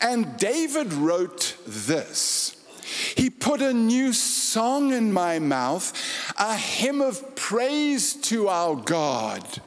And 0.00 0.36
David 0.36 0.92
wrote 0.92 1.56
this 1.66 2.56
He 3.16 3.30
put 3.30 3.62
a 3.62 3.72
new 3.72 4.12
song 4.12 4.92
in 4.92 5.12
my 5.12 5.38
mouth, 5.38 5.92
a 6.38 6.56
hymn 6.56 7.00
of 7.00 7.34
praise 7.36 8.14
to 8.14 8.48
our 8.48 8.76
God. 8.76 9.60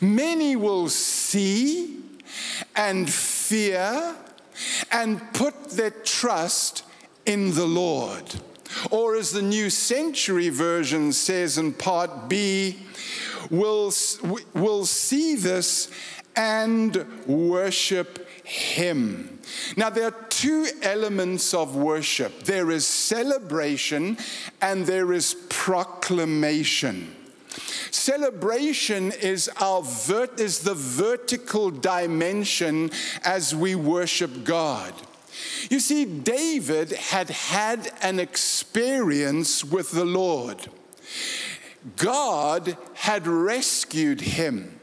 Many 0.00 0.56
will 0.56 0.88
see 0.88 2.02
and 2.76 3.10
fear 3.10 4.14
and 4.90 5.20
put 5.32 5.70
their 5.70 5.90
trust 5.90 6.84
in 7.26 7.54
the 7.54 7.66
Lord. 7.66 8.34
Or, 8.90 9.16
as 9.16 9.30
the 9.32 9.42
New 9.42 9.70
Century 9.70 10.48
Version 10.48 11.12
says 11.12 11.58
in 11.58 11.72
part 11.72 12.28
B, 12.28 12.78
will 13.50 13.92
will 14.54 14.86
see 14.86 15.36
this 15.36 15.90
and 16.36 17.06
worship 17.26 18.28
Him. 18.44 19.38
Now, 19.76 19.90
there 19.90 20.06
are 20.06 20.26
two 20.28 20.66
elements 20.82 21.54
of 21.54 21.76
worship 21.76 22.44
there 22.44 22.70
is 22.70 22.86
celebration 22.86 24.16
and 24.60 24.86
there 24.86 25.12
is 25.12 25.34
proclamation. 25.48 27.14
Celebration 27.90 29.12
is, 29.12 29.48
our 29.60 29.82
vert- 29.82 30.40
is 30.40 30.60
the 30.60 30.74
vertical 30.74 31.70
dimension 31.70 32.90
as 33.22 33.54
we 33.54 33.74
worship 33.74 34.44
God. 34.44 34.92
You 35.70 35.80
see, 35.80 36.04
David 36.04 36.92
had 36.92 37.30
had 37.30 37.90
an 38.02 38.20
experience 38.20 39.64
with 39.64 39.90
the 39.90 40.04
Lord. 40.04 40.68
God 41.96 42.76
had 42.94 43.26
rescued 43.26 44.20
him. 44.20 44.80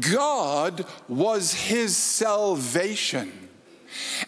God 0.00 0.86
was 1.08 1.54
his 1.54 1.96
salvation. 1.96 3.48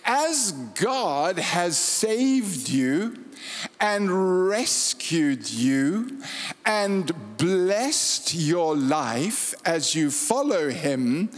As 0.05 0.53
God 0.75 1.39
has 1.39 1.77
saved 1.77 2.69
you 2.69 3.25
and 3.81 4.49
rescued 4.49 5.51
you 5.51 6.21
and 6.67 7.37
blessed 7.37 8.35
your 8.35 8.77
life 8.77 9.55
as 9.65 9.95
you 9.95 10.11
follow 10.11 10.71
him, 10.71 11.31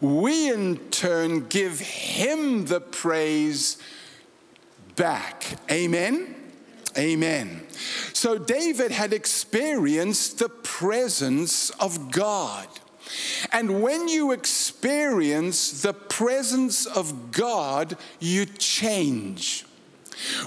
we 0.00 0.52
in 0.52 0.78
turn 0.90 1.46
give 1.48 1.78
him 1.80 2.66
the 2.66 2.80
praise 2.80 3.76
back. 4.96 5.44
Amen. 5.70 6.34
Amen. 6.98 7.66
So 8.12 8.38
David 8.38 8.90
had 8.90 9.12
experienced 9.12 10.38
the 10.38 10.48
presence 10.48 11.70
of 11.70 12.10
God. 12.10 12.66
And 13.52 13.82
when 13.82 14.08
you 14.08 14.32
experience 14.32 15.82
the 15.82 15.94
presence 15.94 16.86
of 16.86 17.32
God, 17.32 17.96
you 18.18 18.46
change. 18.46 19.64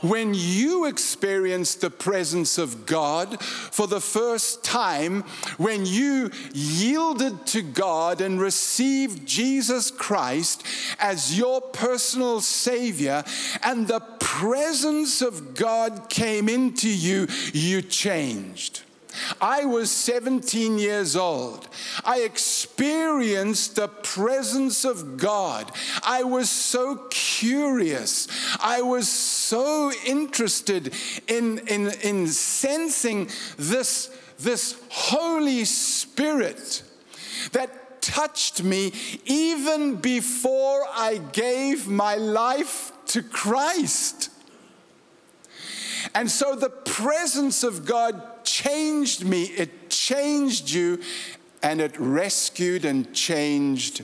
When 0.02 0.34
you 0.34 0.86
experience 0.86 1.76
the 1.76 1.90
presence 1.90 2.58
of 2.58 2.86
God 2.86 3.42
for 3.42 3.88
the 3.88 4.02
first 4.02 4.64
time, 4.64 5.24
when 5.58 5.86
you 5.86 6.32
yielded 6.54 7.46
to 7.48 7.62
God 7.62 8.22
and 8.22 8.40
received 8.40 9.26
Jesus 9.26 9.92
Christ 9.92 10.64
as 11.00 11.38
your 11.38 11.62
personal 11.62 12.42
Savior, 12.42 13.24
and 13.64 13.88
the 13.88 14.02
presence 14.20 15.22
of 15.22 15.56
God 15.56 16.10
came 16.10 16.50
into 16.50 16.90
you, 16.90 17.28
you 17.54 17.82
changed. 17.82 18.82
I 19.40 19.66
was 19.66 19.92
17 19.92 20.78
years 20.78 21.16
old. 21.16 21.68
I 22.04 22.20
experienced 22.22 23.76
the 23.76 23.88
presence 23.88 24.86
of 24.86 25.18
God. 25.18 25.72
I 26.04 26.24
was 26.24 26.50
so 26.50 27.08
curious. 27.10 28.28
I 28.60 28.82
was 28.82 29.08
so 29.08 29.92
interested 30.06 30.94
in, 31.28 31.60
in, 31.68 31.92
in 32.02 32.28
sensing 32.28 33.30
this, 33.58 34.10
this 34.40 34.82
Holy 34.90 35.66
Spirit 35.66 36.84
that 37.52 38.02
touched 38.02 38.64
me 38.64 38.92
even 39.26 39.96
before 39.96 40.86
I 40.94 41.20
gave 41.32 41.88
my 41.88 42.16
life 42.16 42.92
to 43.08 43.24
Christ. 43.24 44.30
And 46.14 46.30
so 46.30 46.56
the 46.56 46.70
presence 46.70 47.64
of 47.64 47.86
God 47.86 48.44
changed 48.44 49.26
me, 49.26 49.44
it 49.44 49.90
changed 49.90 50.70
you, 50.70 51.00
and 51.64 51.80
it 51.80 51.98
rescued 51.98 52.84
and 52.84 53.14
changed 53.14 54.04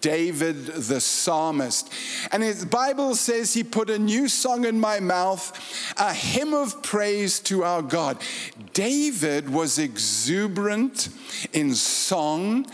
David 0.00 0.66
the 0.66 1.00
psalmist. 1.00 1.92
And 2.32 2.42
his 2.42 2.64
Bible 2.64 3.14
says 3.14 3.54
he 3.54 3.62
put 3.62 3.88
a 3.88 3.98
new 3.98 4.26
song 4.26 4.64
in 4.64 4.80
my 4.80 4.98
mouth, 4.98 5.94
a 5.96 6.12
hymn 6.12 6.52
of 6.52 6.82
praise 6.82 7.38
to 7.40 7.62
our 7.62 7.80
God. 7.80 8.20
David 8.72 9.48
was 9.48 9.78
exuberant 9.78 11.08
in 11.52 11.76
song 11.76 12.66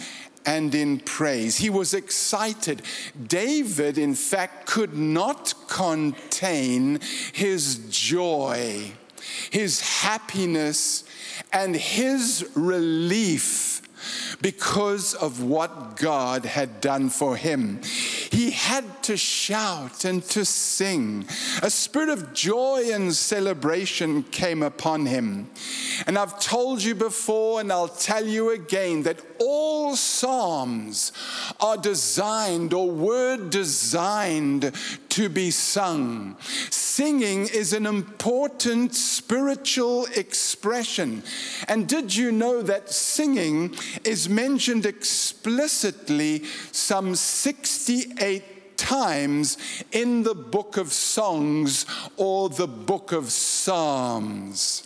and 0.47 0.75
in 0.75 1.01
praise. 1.01 1.59
He 1.59 1.71
was 1.71 1.95
excited. 1.95 2.83
David, 3.27 3.99
in 3.99 4.15
fact, 4.15 4.67
could 4.67 4.95
not 4.97 5.55
contain 5.69 7.01
his 7.33 7.87
joy, 7.89 8.93
his 9.51 9.81
happiness, 9.81 11.05
and 11.53 11.77
his 11.77 12.49
relief 12.55 13.82
because 14.41 15.15
of 15.15 15.43
what 15.43 15.97
God 15.97 16.45
had 16.45 16.81
done 16.81 17.09
for 17.11 17.37
him. 17.37 17.81
He 18.31 18.51
had 18.51 19.03
to 19.05 19.17
shout 19.17 20.05
and 20.05 20.23
to 20.31 20.45
sing. 20.45 21.27
A 21.63 21.71
spirit 21.71 22.09
of 22.09 22.33
joy 22.33 22.91
and 22.93 23.15
celebration 23.15 24.23
came 24.25 24.63
upon 24.63 25.07
him. 25.07 25.51
And 26.07 26.19
I've 26.19 26.39
told 26.41 26.83
you 26.83 26.95
before, 26.95 27.61
and 27.61 27.73
I'll 27.73 27.89
tell 27.89 28.27
you 28.27 28.51
again, 28.51 29.03
that 29.03 29.21
all 29.39 29.97
Psalms 29.97 31.13
are 31.61 31.77
designed 31.77 32.73
or 32.73 32.91
were 32.91 33.37
designed 33.37 34.73
to 35.11 35.29
be 35.29 35.51
sung. 35.51 36.37
Singing 36.71 37.47
is 37.49 37.73
an 37.73 37.87
important 37.87 38.95
spiritual 38.95 40.07
expression. 40.17 41.23
And 41.69 41.89
did 41.89 42.15
you 42.15 42.33
know 42.33 42.63
that 42.63 42.91
singing 42.91 43.75
is 44.05 44.29
mentioned 44.29 44.87
explicitly 44.87 46.45
some 46.73 47.15
68 47.15 48.77
times 48.77 49.59
in 49.93 50.23
the 50.23 50.35
book 50.35 50.77
of 50.77 50.93
Songs 50.93 51.87
or 52.17 52.49
the 52.49 52.67
book 52.67 53.13
of 53.13 53.31
Psalms? 53.31 54.83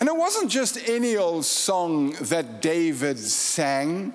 And 0.00 0.08
it 0.08 0.16
wasn't 0.16 0.50
just 0.50 0.78
any 0.88 1.16
old 1.16 1.44
song 1.44 2.12
that 2.20 2.62
David 2.62 3.18
sang, 3.18 4.14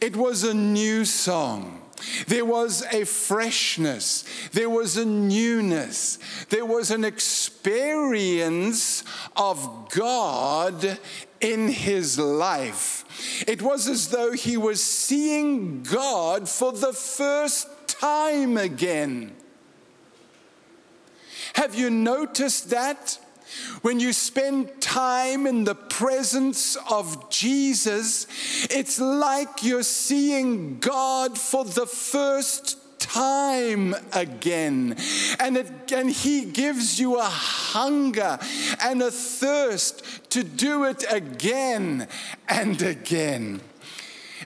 it 0.00 0.16
was 0.16 0.42
a 0.42 0.54
new 0.54 1.04
song. 1.04 1.79
There 2.26 2.44
was 2.44 2.82
a 2.92 3.04
freshness, 3.04 4.24
there 4.52 4.70
was 4.70 4.96
a 4.96 5.04
newness, 5.04 6.18
there 6.48 6.66
was 6.66 6.90
an 6.90 7.04
experience 7.04 9.04
of 9.36 9.88
God 9.90 10.98
in 11.40 11.68
his 11.68 12.18
life. 12.18 13.44
It 13.46 13.62
was 13.62 13.88
as 13.88 14.08
though 14.08 14.32
he 14.32 14.56
was 14.56 14.82
seeing 14.82 15.82
God 15.82 16.48
for 16.48 16.72
the 16.72 16.92
first 16.92 17.68
time 17.86 18.56
again. 18.56 19.32
Have 21.54 21.74
you 21.74 21.90
noticed 21.90 22.70
that? 22.70 23.18
When 23.82 24.00
you 24.00 24.12
spend 24.12 24.80
time 24.80 25.46
in 25.46 25.64
the 25.64 25.74
presence 25.74 26.76
of 26.90 27.30
Jesus, 27.30 28.26
it's 28.70 29.00
like 29.00 29.62
you're 29.62 29.82
seeing 29.82 30.78
God 30.78 31.38
for 31.38 31.64
the 31.64 31.86
first 31.86 32.78
time 32.98 33.94
again. 34.12 34.96
And, 35.40 35.56
it, 35.56 35.92
and 35.92 36.10
He 36.10 36.44
gives 36.44 37.00
you 37.00 37.18
a 37.18 37.24
hunger 37.24 38.38
and 38.82 39.02
a 39.02 39.10
thirst 39.10 40.30
to 40.30 40.44
do 40.44 40.84
it 40.84 41.04
again 41.10 42.06
and 42.48 42.80
again. 42.82 43.60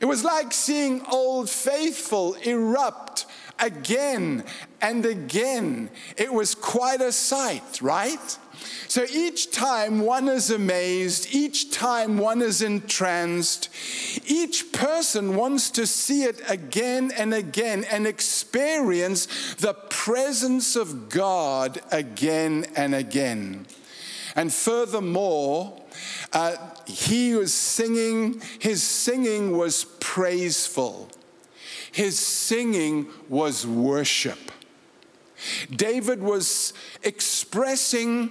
It 0.00 0.06
was 0.06 0.25
like 0.25 0.52
seeing 0.52 1.02
Old 1.06 1.50
Faithful 1.50 2.34
erupt 2.34 3.26
again 3.58 4.44
and 4.80 5.04
again. 5.06 5.90
It 6.16 6.32
was 6.32 6.54
quite 6.54 7.00
a 7.00 7.12
sight, 7.12 7.80
right? 7.80 8.38
So 8.88 9.04
each 9.12 9.50
time 9.50 10.00
one 10.00 10.28
is 10.28 10.50
amazed, 10.50 11.34
each 11.34 11.70
time 11.70 12.18
one 12.18 12.42
is 12.42 12.62
entranced, 12.62 13.68
each 14.26 14.73
person 14.73 15.37
wants 15.37 15.70
to 15.73 15.87
see 15.87 16.23
it 16.23 16.40
again 16.49 17.11
and 17.16 17.34
again 17.34 17.84
and 17.90 18.06
experience 18.06 19.54
the 19.54 19.75
presence 19.75 20.76
of 20.76 21.08
God 21.08 21.80
again 21.90 22.67
and 22.76 22.95
again. 22.95 23.67
And 24.36 24.52
furthermore, 24.52 25.80
uh, 26.32 26.56
he 26.86 27.34
was 27.34 27.52
singing, 27.52 28.43
his 28.58 28.82
singing 28.82 29.56
was 29.56 29.84
praiseful, 30.00 31.08
his 31.93 32.19
singing 32.19 33.06
was 33.28 33.67
worship. 33.67 34.38
David 35.71 36.23
was 36.23 36.73
expressing 37.02 38.30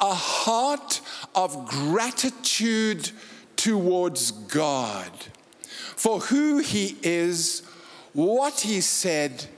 a 0.00 0.14
heart 0.14 1.00
of 1.34 1.66
gratitude 1.66 3.10
towards 3.56 4.30
God 4.30 5.10
for 5.96 6.20
who 6.20 6.58
He 6.58 6.96
is, 7.02 7.62
what 8.12 8.60
He 8.60 8.80
said, 8.80 9.48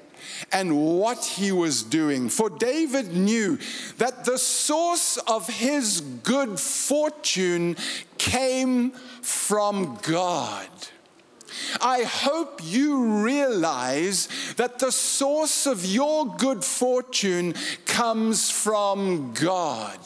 and 0.53 0.99
what 0.99 1.25
he 1.25 1.53
was 1.53 1.83
doing. 1.83 2.29
For 2.29 2.51
David 2.51 3.15
knew 3.15 3.59
that 3.99 4.25
the 4.25 4.39
source 4.39 5.17
of 5.19 5.49
his 5.49 6.01
good 6.01 6.59
fortune 6.59 7.77
came 8.19 8.91
from 9.23 9.99
God. 10.03 10.69
I 11.81 12.03
hope 12.03 12.61
you 12.63 13.23
realize 13.25 14.29
that 14.57 14.79
the 14.79 14.93
source 14.93 15.67
of 15.67 15.85
your 15.85 16.27
good 16.37 16.65
fortune 16.65 17.55
comes 17.87 18.51
from 18.51 19.33
God. 19.33 19.99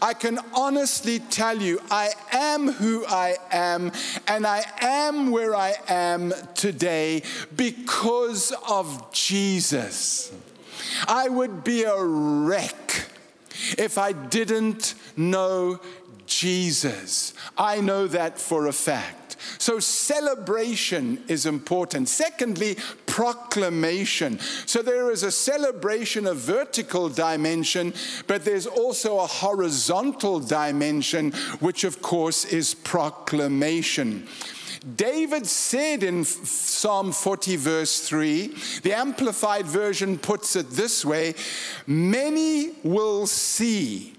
I 0.00 0.14
can 0.14 0.38
honestly 0.54 1.18
tell 1.18 1.60
you, 1.60 1.80
I 1.90 2.10
am 2.32 2.72
who 2.72 3.04
I 3.06 3.36
am, 3.50 3.92
and 4.26 4.46
I 4.46 4.64
am 4.80 5.30
where 5.30 5.54
I 5.54 5.74
am 5.88 6.32
today 6.54 7.22
because 7.56 8.52
of 8.68 9.12
Jesus. 9.12 10.32
I 11.06 11.28
would 11.28 11.64
be 11.64 11.84
a 11.84 12.02
wreck 12.02 13.06
if 13.78 13.98
I 13.98 14.12
didn't 14.12 14.94
know 15.16 15.80
Jesus. 16.26 17.34
I 17.56 17.80
know 17.80 18.06
that 18.06 18.38
for 18.38 18.66
a 18.66 18.72
fact. 18.72 19.19
So, 19.58 19.78
celebration 19.78 21.22
is 21.28 21.46
important. 21.46 22.08
Secondly, 22.08 22.76
proclamation. 23.06 24.38
So, 24.66 24.82
there 24.82 25.10
is 25.10 25.22
a 25.22 25.30
celebration, 25.30 26.26
a 26.26 26.34
vertical 26.34 27.08
dimension, 27.08 27.94
but 28.26 28.44
there's 28.44 28.66
also 28.66 29.18
a 29.18 29.26
horizontal 29.26 30.40
dimension, 30.40 31.32
which, 31.60 31.84
of 31.84 32.02
course, 32.02 32.44
is 32.44 32.74
proclamation. 32.74 34.26
David 34.96 35.46
said 35.46 36.02
in 36.02 36.24
Psalm 36.24 37.12
40, 37.12 37.56
verse 37.56 38.00
3, 38.08 38.54
the 38.82 38.94
Amplified 38.94 39.66
Version 39.66 40.18
puts 40.18 40.56
it 40.56 40.70
this 40.70 41.04
way 41.04 41.34
Many 41.86 42.72
will 42.82 43.26
see, 43.26 44.14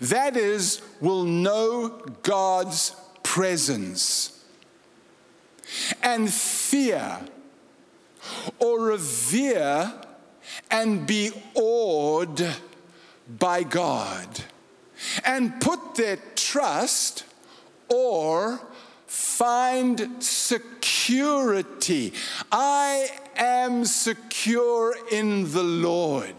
that 0.00 0.36
is, 0.36 0.82
will 1.00 1.24
know 1.24 1.88
God's 2.22 2.94
presence 3.32 4.44
and 6.02 6.30
fear 6.30 7.18
or 8.58 8.78
revere 8.78 9.90
and 10.70 11.06
be 11.06 11.30
awed 11.54 12.46
by 13.38 13.62
God 13.62 14.28
and 15.24 15.58
put 15.62 15.94
their 15.94 16.18
trust 16.36 17.24
or 17.88 18.60
find 19.06 20.22
security. 20.22 22.12
I 22.50 23.08
am 23.34 23.86
secure 23.86 24.94
in 25.10 25.50
the 25.52 25.64
Lord. 25.64 26.36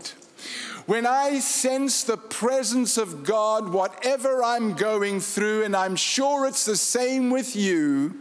When 0.85 1.05
I 1.05 1.39
sense 1.39 2.03
the 2.03 2.17
presence 2.17 2.97
of 2.97 3.23
God, 3.23 3.69
whatever 3.69 4.43
I'm 4.43 4.73
going 4.73 5.21
through, 5.21 5.63
and 5.63 5.75
I'm 5.75 5.95
sure 5.95 6.45
it's 6.45 6.65
the 6.65 6.75
same 6.75 7.29
with 7.29 7.55
you, 7.55 8.13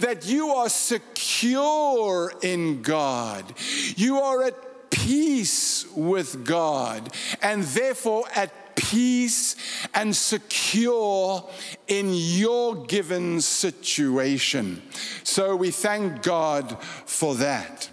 that 0.00 0.26
you 0.26 0.50
are 0.50 0.68
secure 0.68 2.32
in 2.42 2.82
God. 2.82 3.54
You 3.96 4.18
are 4.18 4.42
at 4.42 4.90
peace 4.90 5.86
with 5.94 6.44
God, 6.44 7.14
and 7.40 7.62
therefore 7.64 8.24
at 8.34 8.76
peace 8.76 9.56
and 9.94 10.14
secure 10.14 11.48
in 11.88 12.10
your 12.12 12.84
given 12.84 13.40
situation. 13.40 14.82
So 15.24 15.56
we 15.56 15.70
thank 15.70 16.22
God 16.22 16.76
for 17.06 17.34
that. 17.36 17.88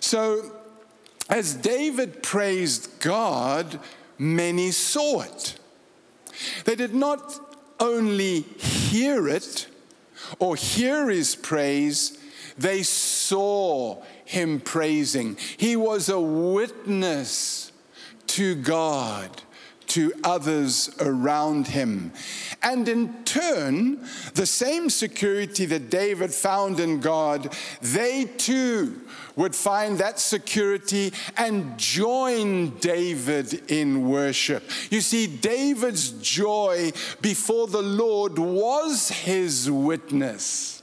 So 0.00 0.50
as 1.28 1.54
David 1.54 2.22
praised 2.22 3.00
God, 3.00 3.80
many 4.18 4.70
saw 4.70 5.22
it. 5.22 5.58
They 6.64 6.74
did 6.74 6.94
not 6.94 7.40
only 7.80 8.40
hear 8.40 9.28
it, 9.28 9.68
or 10.38 10.56
hear 10.56 11.08
his 11.08 11.34
praise, 11.36 12.18
they 12.56 12.82
saw 12.82 14.02
him 14.24 14.60
praising. 14.60 15.36
He 15.56 15.76
was 15.76 16.08
a 16.08 16.20
witness 16.20 17.72
to 18.28 18.54
God, 18.54 19.42
to 19.94 20.12
others 20.24 20.90
around 20.98 21.68
him. 21.68 22.10
And 22.64 22.88
in 22.88 23.22
turn, 23.22 24.00
the 24.34 24.44
same 24.44 24.90
security 24.90 25.66
that 25.66 25.88
David 25.88 26.34
found 26.34 26.80
in 26.80 26.98
God, 26.98 27.56
they 27.80 28.24
too 28.24 29.02
would 29.36 29.54
find 29.54 29.98
that 29.98 30.18
security 30.18 31.12
and 31.36 31.78
join 31.78 32.70
David 32.78 33.70
in 33.70 34.08
worship. 34.08 34.68
You 34.90 35.00
see, 35.00 35.28
David's 35.28 36.10
joy 36.10 36.90
before 37.20 37.68
the 37.68 37.82
Lord 37.82 38.36
was 38.36 39.10
his 39.10 39.70
witness. 39.70 40.82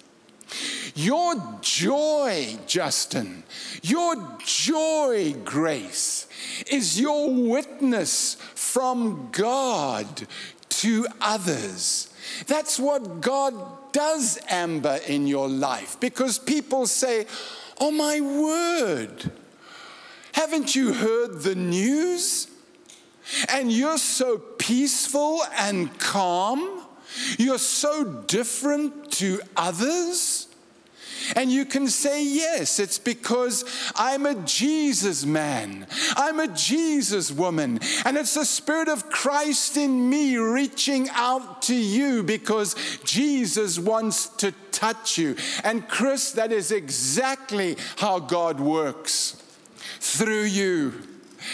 Your 0.95 1.35
joy, 1.61 2.57
Justin, 2.65 3.43
your 3.81 4.37
joy, 4.45 5.35
Grace, 5.45 6.27
is 6.69 6.99
your 6.99 7.33
witness 7.33 8.35
from 8.71 9.29
God 9.31 10.27
to 10.69 11.05
others. 11.19 12.13
That's 12.47 12.79
what 12.79 13.19
God 13.19 13.53
does, 13.91 14.39
Amber, 14.47 14.99
in 15.07 15.27
your 15.27 15.49
life 15.49 15.99
because 15.99 16.39
people 16.39 16.87
say, 16.87 17.25
Oh, 17.79 17.91
my 17.91 18.21
word. 18.21 19.31
Haven't 20.33 20.75
you 20.75 20.93
heard 20.93 21.41
the 21.41 21.55
news? 21.55 22.47
And 23.49 23.71
you're 23.71 23.97
so 23.97 24.37
peaceful 24.37 25.41
and 25.57 25.97
calm. 25.99 26.83
You're 27.37 27.57
so 27.57 28.05
different 28.27 29.11
to 29.13 29.41
others. 29.57 30.47
And 31.35 31.51
you 31.51 31.65
can 31.65 31.87
say, 31.87 32.23
Yes, 32.23 32.79
it's 32.79 32.99
because 32.99 33.65
I'm 33.95 34.25
a 34.25 34.35
Jesus 34.35 35.25
man. 35.25 35.87
I'm 36.15 36.39
a 36.39 36.47
Jesus 36.47 37.31
woman. 37.31 37.79
And 38.05 38.17
it's 38.17 38.33
the 38.33 38.45
Spirit 38.45 38.87
of 38.87 39.09
Christ 39.09 39.77
in 39.77 40.09
me 40.09 40.37
reaching 40.37 41.09
out 41.11 41.61
to 41.63 41.75
you 41.75 42.23
because 42.23 42.75
Jesus 43.03 43.79
wants 43.79 44.27
to 44.37 44.51
touch 44.71 45.17
you. 45.17 45.35
And 45.63 45.87
Chris, 45.87 46.31
that 46.33 46.51
is 46.51 46.71
exactly 46.71 47.77
how 47.97 48.19
God 48.19 48.59
works 48.59 49.41
through 49.99 50.43
you. 50.43 50.93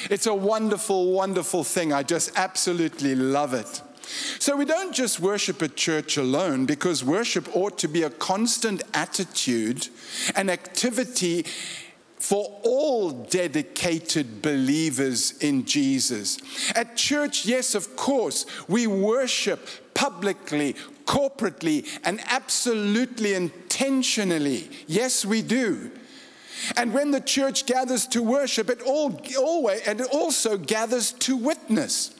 It's 0.09 0.25
a 0.25 0.33
wonderful, 0.33 1.11
wonderful 1.11 1.63
thing. 1.63 1.93
I 1.93 2.03
just 2.03 2.31
absolutely 2.35 3.15
love 3.15 3.53
it. 3.53 3.81
So 4.39 4.55
we 4.55 4.65
don't 4.65 4.93
just 4.93 5.19
worship 5.19 5.61
at 5.61 5.75
church 5.75 6.17
alone 6.17 6.65
because 6.65 7.03
worship 7.03 7.53
ought 7.55 7.77
to 7.79 7.87
be 7.87 8.03
a 8.03 8.09
constant 8.09 8.83
attitude 8.93 9.89
and 10.35 10.49
activity 10.49 11.45
for 12.17 12.59
all 12.63 13.11
dedicated 13.11 14.41
believers 14.41 15.37
in 15.39 15.65
Jesus. 15.65 16.39
At 16.75 16.97
church, 16.97 17.45
yes, 17.45 17.75
of 17.75 17.95
course, 17.95 18.45
we 18.67 18.87
worship 18.87 19.67
publicly, 19.93 20.75
corporately, 21.05 21.87
and 22.03 22.19
absolutely 22.27 23.33
intentionally. 23.33 24.69
Yes, 24.87 25.25
we 25.25 25.41
do. 25.41 25.91
And 26.75 26.93
when 26.93 27.11
the 27.11 27.21
church 27.21 27.65
gathers 27.65 28.07
to 28.07 28.23
worship, 28.23 28.69
it 28.69 28.81
all 28.81 29.21
always 29.37 29.87
it 29.87 30.01
also 30.11 30.57
gathers 30.57 31.11
to 31.13 31.35
witness. 31.35 32.16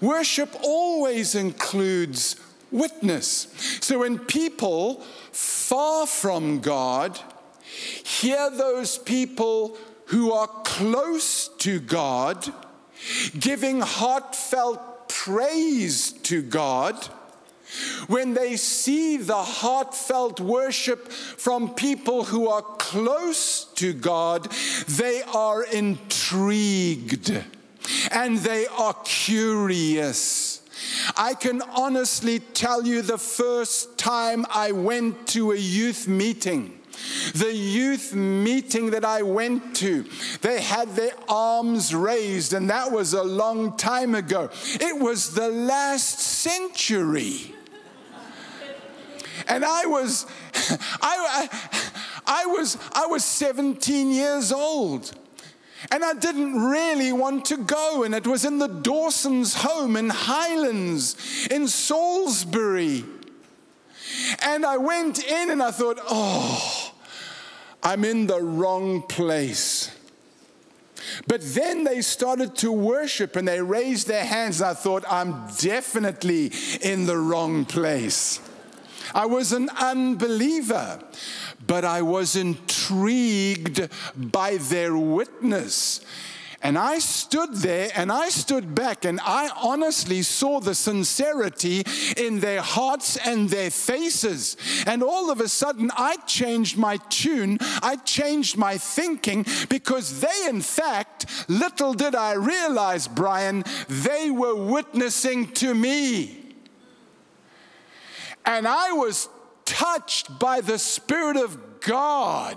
Worship 0.00 0.54
always 0.62 1.34
includes 1.34 2.36
witness. 2.70 3.48
So 3.80 4.00
when 4.00 4.18
people 4.18 5.00
far 5.32 6.06
from 6.06 6.60
God 6.60 7.18
hear 8.04 8.50
those 8.50 8.98
people 8.98 9.76
who 10.06 10.32
are 10.32 10.48
close 10.64 11.48
to 11.58 11.80
God 11.80 12.52
giving 13.38 13.80
heartfelt 13.80 15.08
praise 15.08 16.12
to 16.12 16.42
God, 16.42 16.94
when 18.06 18.34
they 18.34 18.56
see 18.56 19.16
the 19.16 19.42
heartfelt 19.42 20.40
worship 20.40 21.08
from 21.08 21.74
people 21.74 22.24
who 22.24 22.48
are 22.48 22.62
close 22.62 23.64
to 23.74 23.92
God, 23.92 24.50
they 24.88 25.22
are 25.22 25.64
intrigued 25.64 27.42
and 28.10 28.38
they 28.38 28.66
are 28.66 28.94
curious. 29.04 30.62
I 31.16 31.34
can 31.34 31.62
honestly 31.62 32.40
tell 32.40 32.86
you 32.86 33.02
the 33.02 33.18
first 33.18 33.98
time 33.98 34.46
I 34.50 34.72
went 34.72 35.26
to 35.28 35.52
a 35.52 35.56
youth 35.56 36.06
meeting. 36.06 36.78
The 37.34 37.52
youth 37.52 38.14
meeting 38.14 38.90
that 38.90 39.04
I 39.04 39.22
went 39.22 39.76
to, 39.76 40.04
they 40.40 40.60
had 40.60 40.96
their 40.96 41.12
arms 41.28 41.94
raised, 41.94 42.52
and 42.52 42.70
that 42.70 42.90
was 42.90 43.12
a 43.12 43.22
long 43.22 43.76
time 43.76 44.14
ago. 44.14 44.50
It 44.80 45.00
was 45.00 45.34
the 45.34 45.48
last 45.48 46.18
century. 46.18 47.54
And 49.48 49.64
I 49.64 49.86
was, 49.86 50.26
I, 50.54 51.48
I, 51.50 51.82
I 52.26 52.46
was, 52.46 52.78
I 52.94 53.06
was 53.06 53.24
17 53.24 54.10
years 54.10 54.50
old. 54.50 55.12
And 55.90 56.04
I 56.04 56.14
didn't 56.14 56.54
really 56.54 57.12
want 57.12 57.44
to 57.46 57.58
go. 57.58 58.02
And 58.02 58.14
it 58.14 58.26
was 58.26 58.44
in 58.44 58.58
the 58.58 58.68
Dawson's 58.68 59.54
home 59.54 59.96
in 59.96 60.08
Highlands, 60.08 61.48
in 61.50 61.68
Salisbury. 61.68 63.04
And 64.40 64.64
I 64.64 64.76
went 64.78 65.22
in 65.24 65.50
and 65.50 65.62
I 65.62 65.70
thought, 65.70 65.98
oh, 66.08 66.92
I'm 67.82 68.04
in 68.04 68.26
the 68.26 68.40
wrong 68.40 69.02
place. 69.02 69.92
But 71.26 71.40
then 71.42 71.84
they 71.84 72.00
started 72.00 72.56
to 72.56 72.72
worship 72.72 73.36
and 73.36 73.46
they 73.46 73.60
raised 73.60 74.08
their 74.08 74.24
hands. 74.24 74.60
And 74.60 74.70
I 74.70 74.74
thought, 74.74 75.04
I'm 75.08 75.46
definitely 75.58 76.52
in 76.80 77.06
the 77.06 77.16
wrong 77.16 77.64
place. 77.64 78.40
I 79.14 79.26
was 79.26 79.52
an 79.52 79.68
unbeliever 79.78 80.98
but 81.64 81.84
I 81.84 82.02
was 82.02 82.36
intrigued 82.36 83.88
by 84.16 84.56
their 84.56 84.96
witness. 84.96 86.00
And 86.62 86.78
I 86.78 86.98
stood 86.98 87.54
there 87.54 87.90
and 87.94 88.10
I 88.10 88.28
stood 88.30 88.74
back 88.74 89.04
and 89.04 89.20
I 89.22 89.50
honestly 89.62 90.22
saw 90.22 90.58
the 90.58 90.74
sincerity 90.74 91.84
in 92.16 92.40
their 92.40 92.62
hearts 92.62 93.16
and 93.18 93.48
their 93.48 93.70
faces. 93.70 94.56
And 94.86 95.02
all 95.02 95.30
of 95.30 95.40
a 95.40 95.48
sudden, 95.48 95.90
I 95.96 96.16
changed 96.26 96.78
my 96.78 96.96
tune, 97.08 97.58
I 97.82 97.96
changed 97.96 98.56
my 98.56 98.78
thinking 98.78 99.46
because 99.68 100.20
they, 100.20 100.48
in 100.48 100.60
fact, 100.60 101.26
little 101.48 101.94
did 101.94 102.14
I 102.14 102.32
realize, 102.32 103.06
Brian, 103.06 103.62
they 103.88 104.30
were 104.30 104.56
witnessing 104.56 105.52
to 105.52 105.74
me. 105.74 106.54
And 108.44 108.66
I 108.66 108.92
was 108.92 109.28
touched 109.76 110.38
by 110.38 110.62
the 110.62 110.78
Spirit 110.78 111.36
of 111.36 111.80
God. 111.80 112.56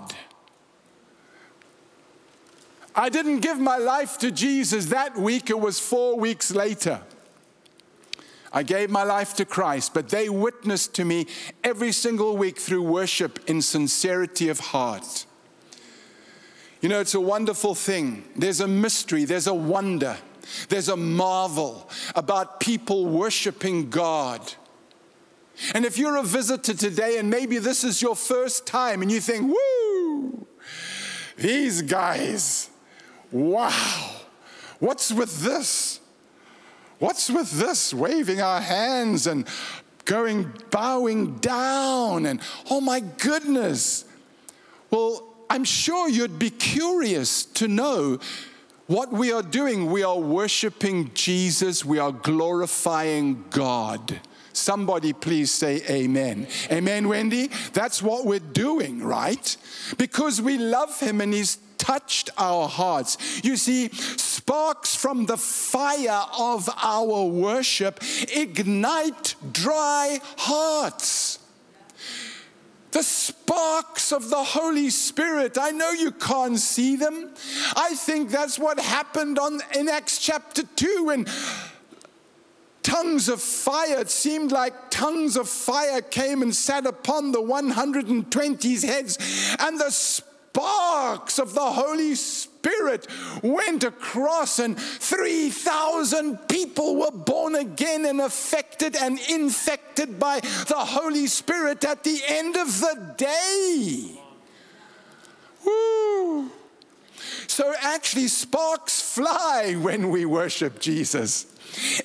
I 2.94 3.10
didn't 3.10 3.40
give 3.40 3.60
my 3.60 3.76
life 3.76 4.16
to 4.18 4.30
Jesus 4.30 4.86
that 4.86 5.18
week, 5.18 5.50
it 5.50 5.60
was 5.60 5.78
four 5.78 6.18
weeks 6.18 6.50
later. 6.50 7.02
I 8.52 8.62
gave 8.62 8.88
my 8.88 9.02
life 9.02 9.34
to 9.36 9.44
Christ, 9.44 9.92
but 9.92 10.08
they 10.08 10.30
witnessed 10.30 10.94
to 10.94 11.04
me 11.04 11.26
every 11.62 11.92
single 11.92 12.38
week 12.38 12.58
through 12.58 12.82
worship 12.82 13.38
in 13.46 13.60
sincerity 13.60 14.48
of 14.48 14.58
heart. 14.58 15.26
You 16.80 16.88
know, 16.88 17.00
it's 17.00 17.14
a 17.14 17.20
wonderful 17.20 17.74
thing. 17.74 18.24
There's 18.34 18.60
a 18.60 18.66
mystery, 18.66 19.24
there's 19.26 19.46
a 19.46 19.54
wonder, 19.54 20.16
there's 20.70 20.88
a 20.88 20.96
marvel 20.96 21.88
about 22.16 22.60
people 22.60 23.04
worshiping 23.04 23.90
God 23.90 24.54
and 25.74 25.84
if 25.84 25.98
you're 25.98 26.16
a 26.16 26.22
visitor 26.22 26.74
today 26.74 27.18
and 27.18 27.30
maybe 27.30 27.58
this 27.58 27.84
is 27.84 28.00
your 28.00 28.16
first 28.16 28.66
time 28.66 29.02
and 29.02 29.10
you 29.10 29.20
think, 29.20 29.52
woo, 29.52 30.46
these 31.36 31.82
guys, 31.82 32.70
wow, 33.30 34.10
what's 34.78 35.12
with 35.12 35.42
this? 35.42 36.00
What's 36.98 37.30
with 37.30 37.50
this? 37.52 37.94
Waving 37.94 38.40
our 38.42 38.60
hands 38.60 39.26
and 39.26 39.46
going 40.04 40.52
bowing 40.70 41.36
down 41.38 42.26
and 42.26 42.40
oh 42.70 42.80
my 42.80 43.00
goodness. 43.00 44.04
Well, 44.90 45.26
I'm 45.48 45.64
sure 45.64 46.08
you'd 46.08 46.38
be 46.38 46.50
curious 46.50 47.44
to 47.44 47.68
know 47.68 48.18
what 48.86 49.12
we 49.12 49.32
are 49.32 49.42
doing. 49.42 49.90
We 49.90 50.02
are 50.02 50.18
worshiping 50.18 51.12
Jesus, 51.14 51.84
we 51.84 51.98
are 51.98 52.12
glorifying 52.12 53.44
God. 53.50 54.20
Somebody 54.52 55.12
please 55.12 55.50
say 55.50 55.82
amen. 55.88 56.46
Amen, 56.70 57.08
Wendy? 57.08 57.48
That's 57.72 58.02
what 58.02 58.26
we're 58.26 58.38
doing, 58.40 59.02
right? 59.02 59.56
Because 59.98 60.42
we 60.42 60.58
love 60.58 60.98
him 61.00 61.20
and 61.20 61.32
he's 61.32 61.58
touched 61.78 62.30
our 62.36 62.68
hearts. 62.68 63.16
You 63.42 63.56
see, 63.56 63.88
sparks 63.88 64.94
from 64.94 65.26
the 65.26 65.38
fire 65.38 66.24
of 66.38 66.68
our 66.82 67.24
worship 67.24 68.00
ignite 68.34 69.34
dry 69.52 70.20
hearts. 70.36 71.38
the 72.92 73.02
sparks 73.02 74.12
of 74.12 74.30
the 74.30 74.42
Holy 74.42 74.90
Spirit. 74.90 75.56
I 75.58 75.70
know 75.70 75.90
you 75.90 76.10
can't 76.12 76.58
see 76.58 76.96
them. 76.96 77.30
I 77.76 77.94
think 77.94 78.30
that's 78.30 78.58
what 78.58 78.80
happened 78.80 79.38
on, 79.38 79.60
in 79.78 79.88
Acts 79.88 80.18
chapter 80.18 80.62
2 80.64 81.04
when 81.04 81.26
tongues 82.82 83.28
of 83.28 83.40
fire, 83.40 84.00
it 84.00 84.10
seemed 84.10 84.52
like 84.52 84.90
tongues 84.90 85.36
of 85.36 85.48
fire 85.48 86.00
came 86.00 86.42
and 86.42 86.54
sat 86.54 86.86
upon 86.86 87.32
the 87.32 87.42
120's 87.42 88.82
heads, 88.82 89.56
and 89.58 89.78
the 89.78 89.90
sparks 89.90 91.38
of 91.38 91.54
the 91.54 91.60
Holy 91.60 92.14
Spirit 92.14 93.06
went 93.42 93.84
across, 93.84 94.58
and 94.58 94.78
3,000 94.78 96.48
people 96.48 96.96
were 96.96 97.10
born 97.10 97.54
again 97.54 98.04
and 98.06 98.20
affected 98.20 98.96
and 98.96 99.18
infected 99.28 100.18
by 100.18 100.40
the 100.40 100.74
Holy 100.76 101.26
Spirit 101.26 101.84
at 101.84 102.04
the 102.04 102.20
end 102.26 102.56
of 102.56 102.80
the 102.80 103.14
day. 103.16 104.20
Woo! 105.64 106.50
So, 107.46 107.74
actually, 107.80 108.28
sparks 108.28 109.00
fly 109.00 109.74
when 109.74 110.10
we 110.10 110.24
worship 110.24 110.80
Jesus. 110.80 111.46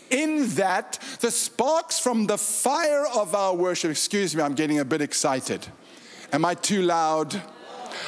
In 0.10 0.47
that, 0.56 0.99
the 1.19 1.32
sparks 1.32 1.99
from 1.99 2.28
the 2.28 2.38
fire 2.38 3.06
of 3.13 3.36
our 3.36 3.56
worship, 3.56 3.91
excuse 3.91 4.36
me, 4.36 4.41
I'm 4.41 4.54
getting 4.54 4.80
a 4.80 4.86
bit 4.86 5.01
excited. 5.01 5.65
Am 6.32 6.45
I 6.45 6.54
too 6.54 6.82
loud? 6.82 7.41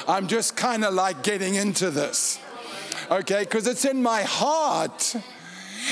I'm 0.07 0.27
just 0.27 0.55
kind 0.55 0.83
of 0.83 0.93
like 0.93 1.23
getting 1.23 1.55
into 1.55 1.89
this, 1.89 2.39
okay, 3.09 3.39
because 3.41 3.67
it's 3.67 3.85
in 3.85 4.01
my 4.01 4.23
heart. 4.23 5.15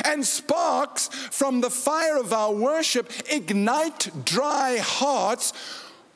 And 0.04 0.26
sparks 0.26 1.08
from 1.08 1.62
the 1.62 1.70
fire 1.70 2.18
of 2.18 2.34
our 2.34 2.52
worship 2.52 3.10
ignite 3.32 4.10
dry 4.26 4.78
hearts, 4.82 5.54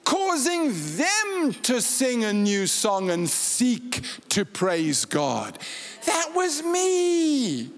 causing 0.04 0.72
them 0.98 1.54
to 1.64 1.80
sing 1.82 2.26
a 2.26 2.34
new 2.34 2.68
song 2.68 3.10
and 3.10 3.30
seek 3.30 4.02
to 4.30 4.44
praise 4.44 5.06
God. 5.06 5.58
That 6.06 6.32
was 6.36 6.62
me. 6.64 7.70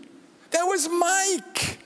That 0.51 0.63
was 0.63 0.87
Mike. 0.89 1.79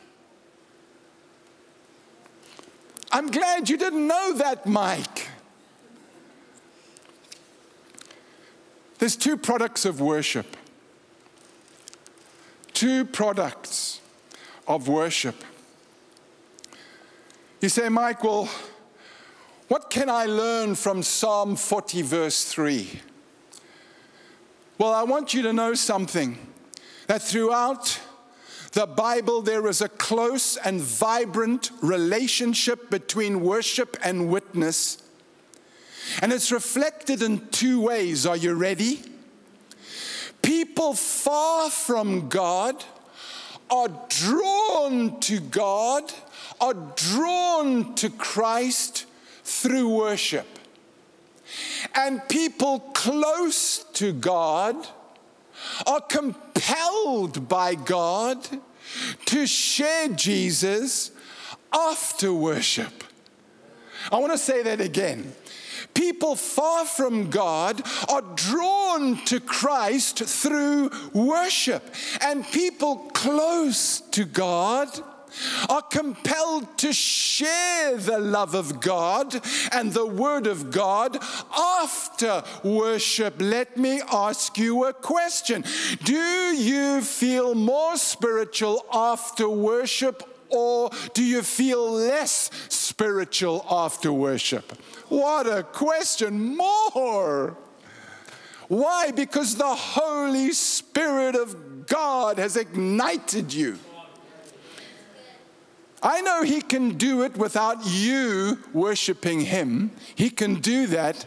I'm 3.11 3.27
glad 3.27 3.69
you 3.69 3.77
didn't 3.77 4.07
know 4.07 4.33
that, 4.33 4.65
Mike. 4.65 5.29
There's 8.97 9.15
two 9.15 9.37
products 9.37 9.85
of 9.85 10.01
worship. 10.01 10.57
Two 12.73 13.05
products 13.05 14.01
of 14.67 14.87
worship. 14.87 15.43
You 17.61 17.69
say, 17.69 17.87
Mike, 17.89 18.23
well, 18.23 18.49
what 19.67 19.89
can 19.89 20.09
I 20.09 20.25
learn 20.25 20.75
from 20.75 21.01
Psalm 21.01 21.55
40, 21.55 22.01
verse 22.01 22.45
3? 22.45 22.99
Well, 24.77 24.93
I 24.93 25.03
want 25.03 25.33
you 25.33 25.41
to 25.43 25.53
know 25.53 25.73
something 25.73 26.37
that 27.07 27.21
throughout 27.21 27.99
the 28.75 28.85
Bible, 28.85 29.41
there 29.41 29.67
is 29.67 29.79
a 29.79 29.87
close 29.87 30.57
and 30.57 30.81
vibrant 30.81 31.71
relationship 31.81 32.89
between 32.89 33.39
worship 33.39 33.95
and 34.03 34.29
witness. 34.29 35.01
And 36.21 36.33
it's 36.33 36.51
reflected 36.51 37.21
in 37.21 37.47
two 37.51 37.79
ways. 37.79 38.25
Are 38.25 38.35
you 38.35 38.53
ready? 38.53 38.99
People 40.41 40.93
far 40.93 41.69
from 41.69 42.27
God 42.27 42.83
are 43.71 43.87
drawn 44.09 45.21
to 45.21 45.39
God, 45.39 46.11
are 46.59 46.73
drawn 46.73 47.95
to 47.95 48.09
Christ 48.09 49.05
through 49.45 49.87
worship. 49.87 50.47
And 51.95 52.27
people 52.27 52.81
close 52.93 53.85
to 53.93 54.11
God 54.11 54.75
are 55.87 56.01
compelled 56.01 56.44
by 57.47 57.75
God 57.75 58.47
to 59.25 59.47
share 59.47 60.09
Jesus 60.09 61.11
after 61.73 62.33
worship. 62.33 63.03
I 64.11 64.17
want 64.17 64.31
to 64.31 64.37
say 64.37 64.63
that 64.63 64.81
again. 64.81 65.33
People 65.93 66.35
far 66.35 66.85
from 66.85 67.29
God 67.29 67.81
are 68.09 68.21
drawn 68.35 69.17
to 69.25 69.39
Christ 69.39 70.19
through 70.19 70.91
worship, 71.13 71.83
and 72.21 72.45
people 72.51 72.97
close 73.13 74.01
to 74.11 74.25
God 74.25 74.89
are 75.69 75.81
compelled 75.81 76.77
to 76.79 76.93
share 76.93 77.97
the 77.97 78.19
love 78.19 78.55
of 78.55 78.79
God 78.79 79.41
and 79.71 79.93
the 79.93 80.05
Word 80.05 80.47
of 80.47 80.71
God 80.71 81.17
after 81.57 82.43
worship. 82.63 83.35
Let 83.39 83.77
me 83.77 84.01
ask 84.11 84.57
you 84.57 84.85
a 84.85 84.93
question 84.93 85.63
Do 86.03 86.13
you 86.13 87.01
feel 87.01 87.55
more 87.55 87.97
spiritual 87.97 88.85
after 88.93 89.49
worship? 89.49 90.23
Or 90.49 90.91
do 91.13 91.23
you 91.23 91.41
feel 91.41 91.91
less 91.91 92.51
spiritual 92.69 93.65
after 93.69 94.13
worship? 94.13 94.71
What 95.09 95.47
a 95.47 95.63
question! 95.63 96.55
More! 96.55 97.57
Why? 98.67 99.11
Because 99.11 99.55
the 99.55 99.75
Holy 99.75 100.51
Spirit 100.51 101.35
of 101.35 101.87
God 101.87 102.37
has 102.37 102.57
ignited 102.57 103.53
you. 103.53 103.77
I 106.03 106.21
know 106.21 106.43
He 106.43 106.61
can 106.61 106.97
do 106.97 107.23
it 107.23 107.37
without 107.37 107.85
you 107.85 108.59
worshiping 108.73 109.41
Him. 109.41 109.91
He 110.15 110.29
can 110.29 110.55
do 110.55 110.87
that. 110.87 111.25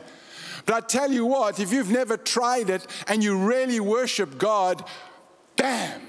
But 0.67 0.75
I 0.75 0.87
tell 0.87 1.11
you 1.11 1.25
what, 1.25 1.61
if 1.61 1.73
you've 1.73 1.91
never 1.91 2.17
tried 2.17 2.69
it 2.69 2.87
and 3.07 3.25
you 3.25 3.37
really 3.39 3.81
worship 3.81 4.39
God, 4.39 4.85
bam, 5.57 6.03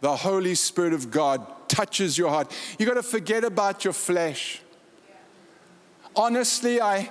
the 0.00 0.16
Holy 0.16 0.54
Spirit 0.54 0.94
of 0.94 1.10
God 1.10 1.46
touches 1.68 2.16
your 2.16 2.30
heart. 2.30 2.50
You 2.78 2.86
got 2.86 2.94
to 2.94 3.02
forget 3.02 3.44
about 3.44 3.84
your 3.84 3.92
flesh. 3.92 4.62
Honestly, 6.16 6.80
I 6.80 7.10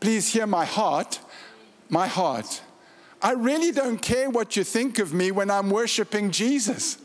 please 0.00 0.32
hear 0.32 0.46
my 0.46 0.64
heart. 0.64 1.20
My 1.88 2.06
heart. 2.06 2.62
I 3.22 3.32
really 3.32 3.70
don't 3.70 4.00
care 4.00 4.30
what 4.30 4.56
you 4.56 4.64
think 4.64 4.98
of 4.98 5.12
me 5.12 5.30
when 5.30 5.50
I'm 5.50 5.70
worshiping 5.70 6.30
Jesus 6.30 6.96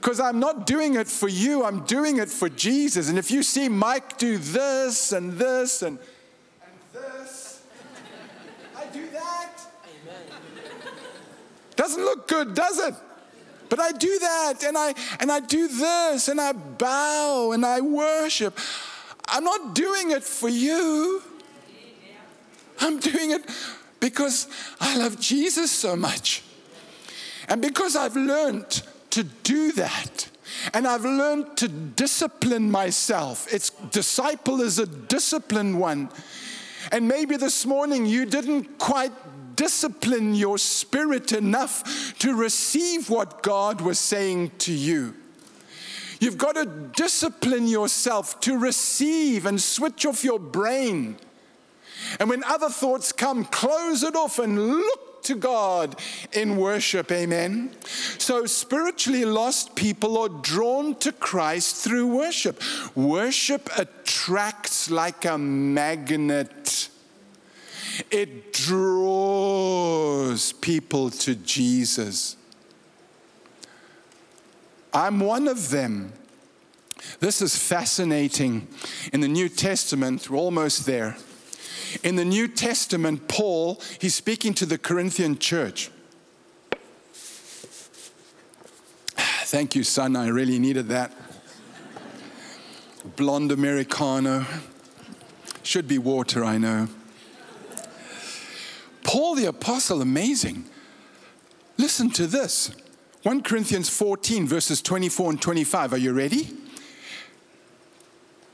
because 0.00 0.20
I'm 0.20 0.38
not 0.38 0.66
doing 0.66 0.94
it 0.94 1.08
for 1.08 1.28
you, 1.28 1.64
I'm 1.64 1.84
doing 1.84 2.18
it 2.18 2.28
for 2.28 2.48
Jesus. 2.48 3.08
And 3.08 3.18
if 3.18 3.30
you 3.30 3.42
see 3.42 3.68
Mike 3.68 4.18
do 4.18 4.38
this 4.38 5.12
and 5.12 5.32
this 5.32 5.82
and, 5.82 5.98
and 6.62 6.72
this, 6.92 7.62
I 8.76 8.86
do 8.86 9.08
that. 9.10 9.50
Amen. 9.84 10.92
Doesn't 11.74 12.02
look 12.02 12.28
good, 12.28 12.54
does 12.54 12.78
it? 12.78 12.94
But 13.68 13.80
I 13.80 13.92
do 13.92 14.18
that 14.20 14.62
and 14.64 14.78
I 14.78 14.94
and 15.18 15.32
I 15.32 15.40
do 15.40 15.66
this 15.66 16.28
and 16.28 16.40
I 16.40 16.52
bow 16.52 17.50
and 17.52 17.66
I 17.66 17.80
worship. 17.80 18.56
I'm 19.26 19.42
not 19.42 19.74
doing 19.74 20.12
it 20.12 20.22
for 20.22 20.48
you. 20.48 21.20
I'm 22.80 23.00
doing 23.00 23.32
it 23.32 23.42
because 23.98 24.46
I 24.80 24.96
love 24.96 25.18
Jesus 25.18 25.72
so 25.72 25.96
much. 25.96 26.44
And 27.48 27.60
because 27.60 27.96
I've 27.96 28.14
learned 28.14 28.82
to 29.16 29.24
do 29.24 29.72
that. 29.72 30.28
And 30.74 30.86
I've 30.86 31.04
learned 31.04 31.56
to 31.56 31.68
discipline 31.68 32.70
myself. 32.70 33.50
It's 33.50 33.70
disciple 33.70 34.60
is 34.60 34.78
a 34.78 34.86
disciplined 34.86 35.80
one. 35.80 36.10
And 36.92 37.08
maybe 37.08 37.38
this 37.38 37.64
morning 37.64 38.04
you 38.04 38.26
didn't 38.26 38.78
quite 38.78 39.12
discipline 39.56 40.34
your 40.34 40.58
spirit 40.58 41.32
enough 41.32 42.18
to 42.18 42.34
receive 42.34 43.08
what 43.08 43.42
God 43.42 43.80
was 43.80 43.98
saying 43.98 44.52
to 44.58 44.72
you. 44.72 45.14
You've 46.20 46.36
got 46.36 46.56
to 46.56 46.66
discipline 46.66 47.68
yourself 47.68 48.38
to 48.40 48.58
receive 48.58 49.46
and 49.46 49.58
switch 49.58 50.04
off 50.04 50.24
your 50.24 50.38
brain. 50.38 51.16
And 52.20 52.28
when 52.28 52.44
other 52.44 52.68
thoughts 52.68 53.12
come, 53.12 53.46
close 53.46 54.02
it 54.02 54.14
off 54.14 54.38
and 54.38 54.76
look 54.76 55.05
to 55.24 55.34
God 55.34 56.00
in 56.32 56.56
worship. 56.56 57.12
Amen. 57.12 57.70
So, 58.18 58.46
spiritually 58.46 59.24
lost 59.24 59.74
people 59.74 60.18
are 60.18 60.28
drawn 60.28 60.94
to 60.96 61.12
Christ 61.12 61.84
through 61.84 62.08
worship. 62.08 62.60
Worship 62.94 63.68
attracts 63.76 64.90
like 64.90 65.24
a 65.24 65.38
magnet, 65.38 66.88
it 68.10 68.52
draws 68.52 70.52
people 70.52 71.10
to 71.10 71.34
Jesus. 71.34 72.36
I'm 74.92 75.20
one 75.20 75.48
of 75.48 75.70
them. 75.70 76.12
This 77.20 77.42
is 77.42 77.56
fascinating. 77.56 78.66
In 79.12 79.20
the 79.20 79.28
New 79.28 79.48
Testament, 79.48 80.30
we're 80.30 80.38
almost 80.38 80.86
there. 80.86 81.16
In 82.02 82.16
the 82.16 82.24
New 82.24 82.48
Testament, 82.48 83.28
Paul, 83.28 83.80
he's 84.00 84.14
speaking 84.14 84.54
to 84.54 84.66
the 84.66 84.78
Corinthian 84.78 85.38
church. 85.38 85.90
Thank 89.16 89.74
you, 89.74 89.84
son. 89.84 90.16
I 90.16 90.28
really 90.28 90.58
needed 90.58 90.88
that. 90.88 91.12
Blonde 93.16 93.52
Americano. 93.52 94.44
Should 95.62 95.88
be 95.88 95.98
water, 95.98 96.44
I 96.44 96.58
know. 96.58 96.88
Paul 99.02 99.36
the 99.36 99.46
Apostle, 99.46 100.02
amazing. 100.02 100.64
Listen 101.76 102.10
to 102.10 102.26
this 102.26 102.70
1 103.22 103.42
Corinthians 103.42 103.88
14, 103.88 104.46
verses 104.46 104.82
24 104.82 105.30
and 105.30 105.42
25. 105.42 105.92
Are 105.92 105.98
you 105.98 106.12
ready? 106.12 106.48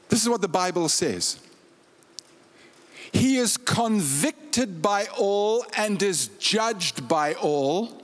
This 0.08 0.22
is 0.22 0.28
what 0.28 0.40
the 0.40 0.48
Bible 0.48 0.88
says. 0.88 1.38
He 3.12 3.36
is 3.36 3.56
convicted 3.56 4.82
by 4.82 5.06
all 5.18 5.64
and 5.76 6.02
is 6.02 6.28
judged 6.38 7.06
by 7.06 7.34
all. 7.34 8.02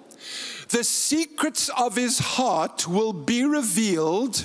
The 0.69 0.85
secrets 0.85 1.71
of 1.71 1.97
his 1.97 2.19
heart 2.19 2.87
will 2.87 3.15
be 3.15 3.45
revealed 3.45 4.45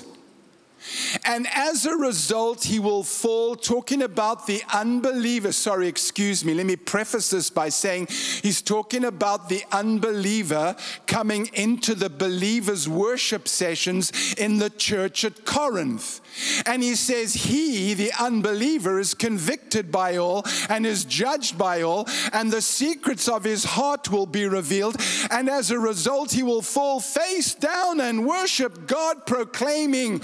and 1.25 1.47
as 1.53 1.85
a 1.85 1.95
result, 1.95 2.63
he 2.63 2.79
will 2.79 3.03
fall. 3.03 3.55
Talking 3.55 4.01
about 4.01 4.47
the 4.47 4.61
unbeliever. 4.73 5.51
Sorry, 5.51 5.87
excuse 5.87 6.43
me. 6.43 6.53
Let 6.53 6.65
me 6.65 6.75
preface 6.75 7.29
this 7.29 7.49
by 7.49 7.69
saying 7.69 8.07
he's 8.41 8.61
talking 8.61 9.05
about 9.05 9.49
the 9.49 9.63
unbeliever 9.71 10.75
coming 11.07 11.49
into 11.53 11.95
the 11.95 12.09
believer's 12.09 12.87
worship 12.89 13.47
sessions 13.47 14.11
in 14.37 14.57
the 14.57 14.69
church 14.69 15.23
at 15.23 15.45
Corinth. 15.45 16.21
And 16.65 16.81
he 16.81 16.95
says, 16.95 17.33
He, 17.33 17.93
the 17.93 18.11
unbeliever, 18.19 18.99
is 18.99 19.13
convicted 19.13 19.91
by 19.91 20.17
all 20.17 20.43
and 20.69 20.85
is 20.85 21.05
judged 21.05 21.57
by 21.57 21.81
all, 21.81 22.07
and 22.31 22.51
the 22.51 22.61
secrets 22.61 23.27
of 23.27 23.43
his 23.43 23.63
heart 23.63 24.11
will 24.11 24.25
be 24.25 24.47
revealed. 24.47 24.97
And 25.29 25.49
as 25.49 25.71
a 25.71 25.79
result, 25.79 26.31
he 26.31 26.43
will 26.43 26.61
fall 26.61 26.99
face 26.99 27.53
down 27.53 28.01
and 28.01 28.25
worship 28.25 28.87
God, 28.87 29.25
proclaiming, 29.25 30.21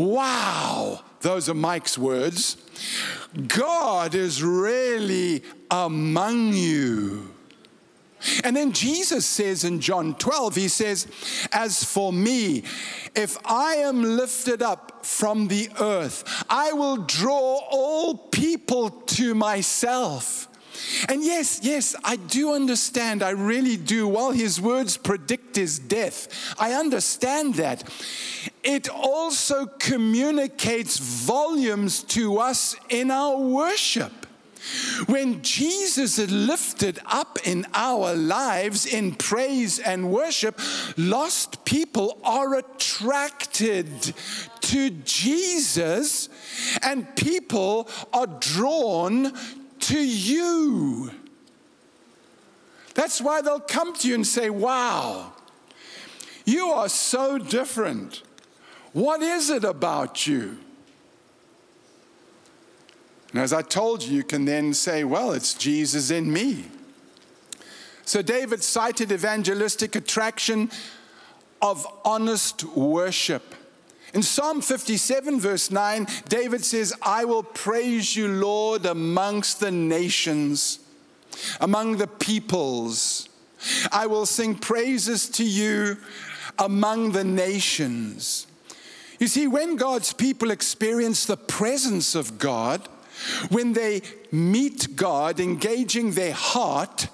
Wow, 0.00 1.00
those 1.20 1.50
are 1.50 1.54
Mike's 1.54 1.98
words. 1.98 2.56
God 3.48 4.14
is 4.14 4.42
really 4.42 5.42
among 5.70 6.54
you. 6.54 7.34
And 8.42 8.56
then 8.56 8.72
Jesus 8.72 9.26
says 9.26 9.62
in 9.62 9.78
John 9.78 10.14
12, 10.14 10.54
He 10.54 10.68
says, 10.68 11.06
As 11.52 11.84
for 11.84 12.14
me, 12.14 12.64
if 13.14 13.36
I 13.44 13.74
am 13.74 14.02
lifted 14.02 14.62
up 14.62 15.04
from 15.04 15.48
the 15.48 15.68
earth, 15.78 16.46
I 16.48 16.72
will 16.72 16.96
draw 16.96 17.60
all 17.70 18.16
people 18.16 18.88
to 18.88 19.34
myself. 19.34 20.48
And 21.08 21.24
yes, 21.24 21.60
yes, 21.62 21.94
I 22.04 22.16
do 22.16 22.54
understand. 22.54 23.22
I 23.22 23.30
really 23.30 23.76
do. 23.76 24.08
While 24.08 24.32
his 24.32 24.60
words 24.60 24.96
predict 24.96 25.56
his 25.56 25.78
death, 25.78 26.54
I 26.58 26.72
understand 26.72 27.54
that. 27.54 27.88
It 28.62 28.88
also 28.88 29.66
communicates 29.66 30.98
volumes 30.98 32.02
to 32.04 32.38
us 32.38 32.76
in 32.88 33.10
our 33.10 33.38
worship. 33.38 34.12
When 35.06 35.40
Jesus 35.42 36.18
is 36.18 36.30
lifted 36.30 36.98
up 37.06 37.38
in 37.44 37.66
our 37.72 38.14
lives 38.14 38.84
in 38.84 39.14
praise 39.14 39.78
and 39.78 40.12
worship, 40.12 40.60
lost 40.98 41.64
people 41.64 42.18
are 42.22 42.56
attracted 42.56 44.14
to 44.60 44.90
Jesus, 44.90 46.28
and 46.82 47.16
people 47.16 47.88
are 48.12 48.26
drawn 48.26 49.32
to 49.80 49.98
you. 49.98 51.10
That's 52.94 53.20
why 53.20 53.40
they'll 53.40 53.60
come 53.60 53.94
to 53.94 54.08
you 54.08 54.14
and 54.14 54.26
say, 54.26 54.50
Wow, 54.50 55.32
you 56.44 56.66
are 56.66 56.88
so 56.88 57.38
different. 57.38 58.22
What 58.92 59.22
is 59.22 59.50
it 59.50 59.64
about 59.64 60.26
you? 60.26 60.58
And 63.30 63.40
as 63.40 63.52
I 63.52 63.62
told 63.62 64.02
you, 64.02 64.16
you 64.16 64.24
can 64.24 64.44
then 64.44 64.74
say, 64.74 65.04
Well, 65.04 65.32
it's 65.32 65.54
Jesus 65.54 66.10
in 66.10 66.32
me. 66.32 66.66
So 68.04 68.22
David 68.22 68.64
cited 68.64 69.12
evangelistic 69.12 69.94
attraction 69.94 70.70
of 71.62 71.86
honest 72.04 72.64
worship. 72.64 73.54
In 74.12 74.22
Psalm 74.22 74.60
57, 74.60 75.38
verse 75.40 75.70
9, 75.70 76.06
David 76.28 76.64
says, 76.64 76.92
I 77.00 77.24
will 77.24 77.42
praise 77.42 78.16
you, 78.16 78.28
Lord, 78.28 78.84
amongst 78.84 79.60
the 79.60 79.70
nations, 79.70 80.80
among 81.60 81.98
the 81.98 82.08
peoples. 82.08 83.28
I 83.92 84.06
will 84.06 84.26
sing 84.26 84.56
praises 84.56 85.28
to 85.30 85.44
you 85.44 85.98
among 86.58 87.12
the 87.12 87.24
nations. 87.24 88.46
You 89.20 89.28
see, 89.28 89.46
when 89.46 89.76
God's 89.76 90.12
people 90.12 90.50
experience 90.50 91.26
the 91.26 91.36
presence 91.36 92.14
of 92.14 92.38
God, 92.38 92.88
when 93.50 93.74
they 93.74 94.02
meet 94.32 94.96
God, 94.96 95.38
engaging 95.38 96.12
their 96.12 96.32
heart, 96.32 97.08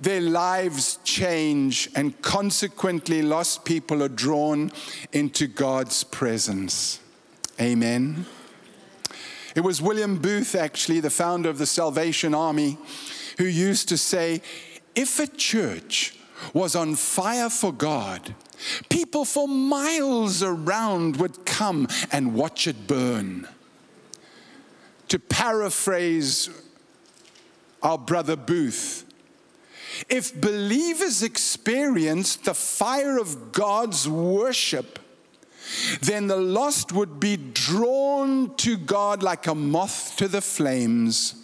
their 0.00 0.20
lives 0.20 0.98
change, 1.04 1.90
and 1.94 2.20
consequently, 2.22 3.22
lost 3.22 3.64
people 3.64 4.02
are 4.02 4.08
drawn 4.08 4.72
into 5.12 5.46
God's 5.46 6.04
presence. 6.04 7.00
Amen. 7.60 8.24
It 9.54 9.60
was 9.60 9.82
William 9.82 10.16
Booth, 10.18 10.54
actually, 10.54 11.00
the 11.00 11.10
founder 11.10 11.50
of 11.50 11.58
the 11.58 11.66
Salvation 11.66 12.34
Army, 12.34 12.78
who 13.36 13.44
used 13.44 13.88
to 13.90 13.98
say 13.98 14.40
if 14.94 15.18
a 15.18 15.26
church 15.26 16.16
was 16.54 16.74
on 16.74 16.94
fire 16.94 17.50
for 17.50 17.72
God, 17.72 18.34
people 18.88 19.24
for 19.24 19.46
miles 19.46 20.42
around 20.42 21.16
would 21.16 21.44
come 21.44 21.88
and 22.10 22.34
watch 22.34 22.66
it 22.66 22.86
burn. 22.86 23.46
To 25.08 25.18
paraphrase 25.18 26.48
our 27.82 27.98
brother 27.98 28.36
Booth, 28.36 29.04
if 30.08 30.38
believers 30.40 31.22
experience 31.22 32.36
the 32.36 32.54
fire 32.54 33.18
of 33.18 33.52
God's 33.52 34.08
worship, 34.08 34.98
then 36.00 36.26
the 36.26 36.36
lost 36.36 36.92
would 36.92 37.20
be 37.20 37.36
drawn 37.36 38.54
to 38.56 38.76
God 38.76 39.22
like 39.22 39.46
a 39.46 39.54
moth 39.54 40.16
to 40.16 40.28
the 40.28 40.40
flames. 40.40 41.34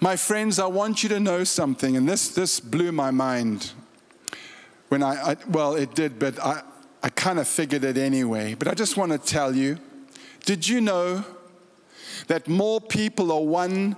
My 0.00 0.16
friends, 0.16 0.58
I 0.58 0.66
want 0.66 1.02
you 1.02 1.08
to 1.08 1.20
know 1.20 1.44
something, 1.44 1.96
and 1.96 2.08
this, 2.08 2.28
this 2.28 2.60
blew 2.60 2.92
my 2.92 3.10
mind. 3.10 3.72
When 4.88 5.02
I, 5.02 5.30
I 5.30 5.36
well, 5.48 5.74
it 5.74 5.94
did, 5.94 6.18
but 6.18 6.38
I, 6.38 6.62
I 7.02 7.08
kind 7.08 7.38
of 7.38 7.48
figured 7.48 7.84
it 7.84 7.96
anyway. 7.96 8.54
But 8.54 8.68
I 8.68 8.74
just 8.74 8.96
want 8.96 9.12
to 9.12 9.18
tell 9.18 9.54
you 9.54 9.78
did 10.44 10.68
you 10.68 10.82
know 10.82 11.24
that 12.26 12.48
more 12.48 12.80
people 12.80 13.32
are 13.32 13.42
won 13.42 13.96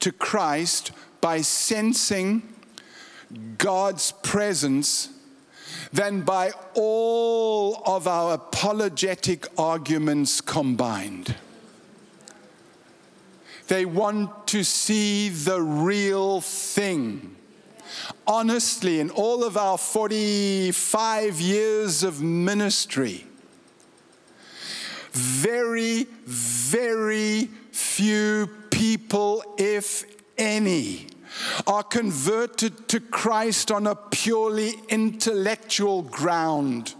to 0.00 0.12
Christ 0.12 0.92
by 1.26 1.40
sensing 1.40 2.40
God's 3.58 4.12
presence 4.22 5.08
than 5.92 6.20
by 6.20 6.52
all 6.74 7.82
of 7.84 8.06
our 8.06 8.34
apologetic 8.34 9.44
arguments 9.58 10.40
combined. 10.40 11.34
They 13.66 13.84
want 13.84 14.46
to 14.46 14.62
see 14.62 15.28
the 15.28 15.60
real 15.60 16.42
thing. 16.42 17.34
Honestly, 18.24 19.00
in 19.00 19.10
all 19.10 19.42
of 19.42 19.56
our 19.56 19.78
45 19.78 21.40
years 21.40 22.04
of 22.04 22.22
ministry, 22.22 23.26
very, 25.10 26.06
very 26.24 27.48
few 27.72 28.48
people, 28.70 29.42
if 29.58 30.04
any, 30.38 31.08
are 31.66 31.82
converted 31.82 32.88
to 32.88 33.00
Christ 33.00 33.70
on 33.70 33.86
a 33.86 33.94
purely 33.94 34.74
intellectual 34.88 36.02
ground, 36.02 36.94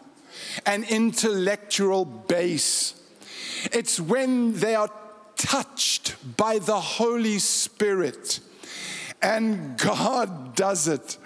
an 0.65 0.85
intellectual 0.85 2.05
base. 2.05 2.95
It's 3.73 4.01
when 4.01 4.55
they 4.55 4.75
are 4.75 4.91
touched 5.37 6.17
by 6.37 6.59
the 6.59 6.81
Holy 6.81 7.39
Spirit 7.39 8.41
and 9.23 9.77
God 9.79 10.55
does 10.55 10.89
it 10.89 11.19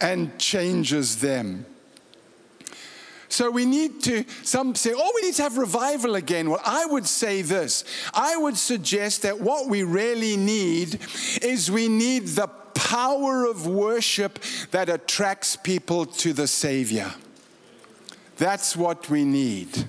and 0.00 0.38
changes 0.38 1.20
them. 1.20 1.66
So 3.32 3.50
we 3.50 3.64
need 3.64 4.02
to, 4.02 4.26
some 4.42 4.74
say, 4.74 4.92
oh, 4.94 5.12
we 5.14 5.22
need 5.22 5.34
to 5.36 5.42
have 5.42 5.56
revival 5.56 6.16
again. 6.16 6.50
Well, 6.50 6.60
I 6.66 6.84
would 6.84 7.06
say 7.06 7.40
this 7.40 7.82
I 8.12 8.36
would 8.36 8.58
suggest 8.58 9.22
that 9.22 9.40
what 9.40 9.70
we 9.70 9.84
really 9.84 10.36
need 10.36 10.98
is 11.40 11.70
we 11.70 11.88
need 11.88 12.26
the 12.28 12.48
power 12.74 13.46
of 13.46 13.66
worship 13.66 14.38
that 14.70 14.90
attracts 14.90 15.56
people 15.56 16.04
to 16.04 16.34
the 16.34 16.46
Savior. 16.46 17.10
That's 18.36 18.76
what 18.76 19.08
we 19.08 19.24
need. 19.24 19.86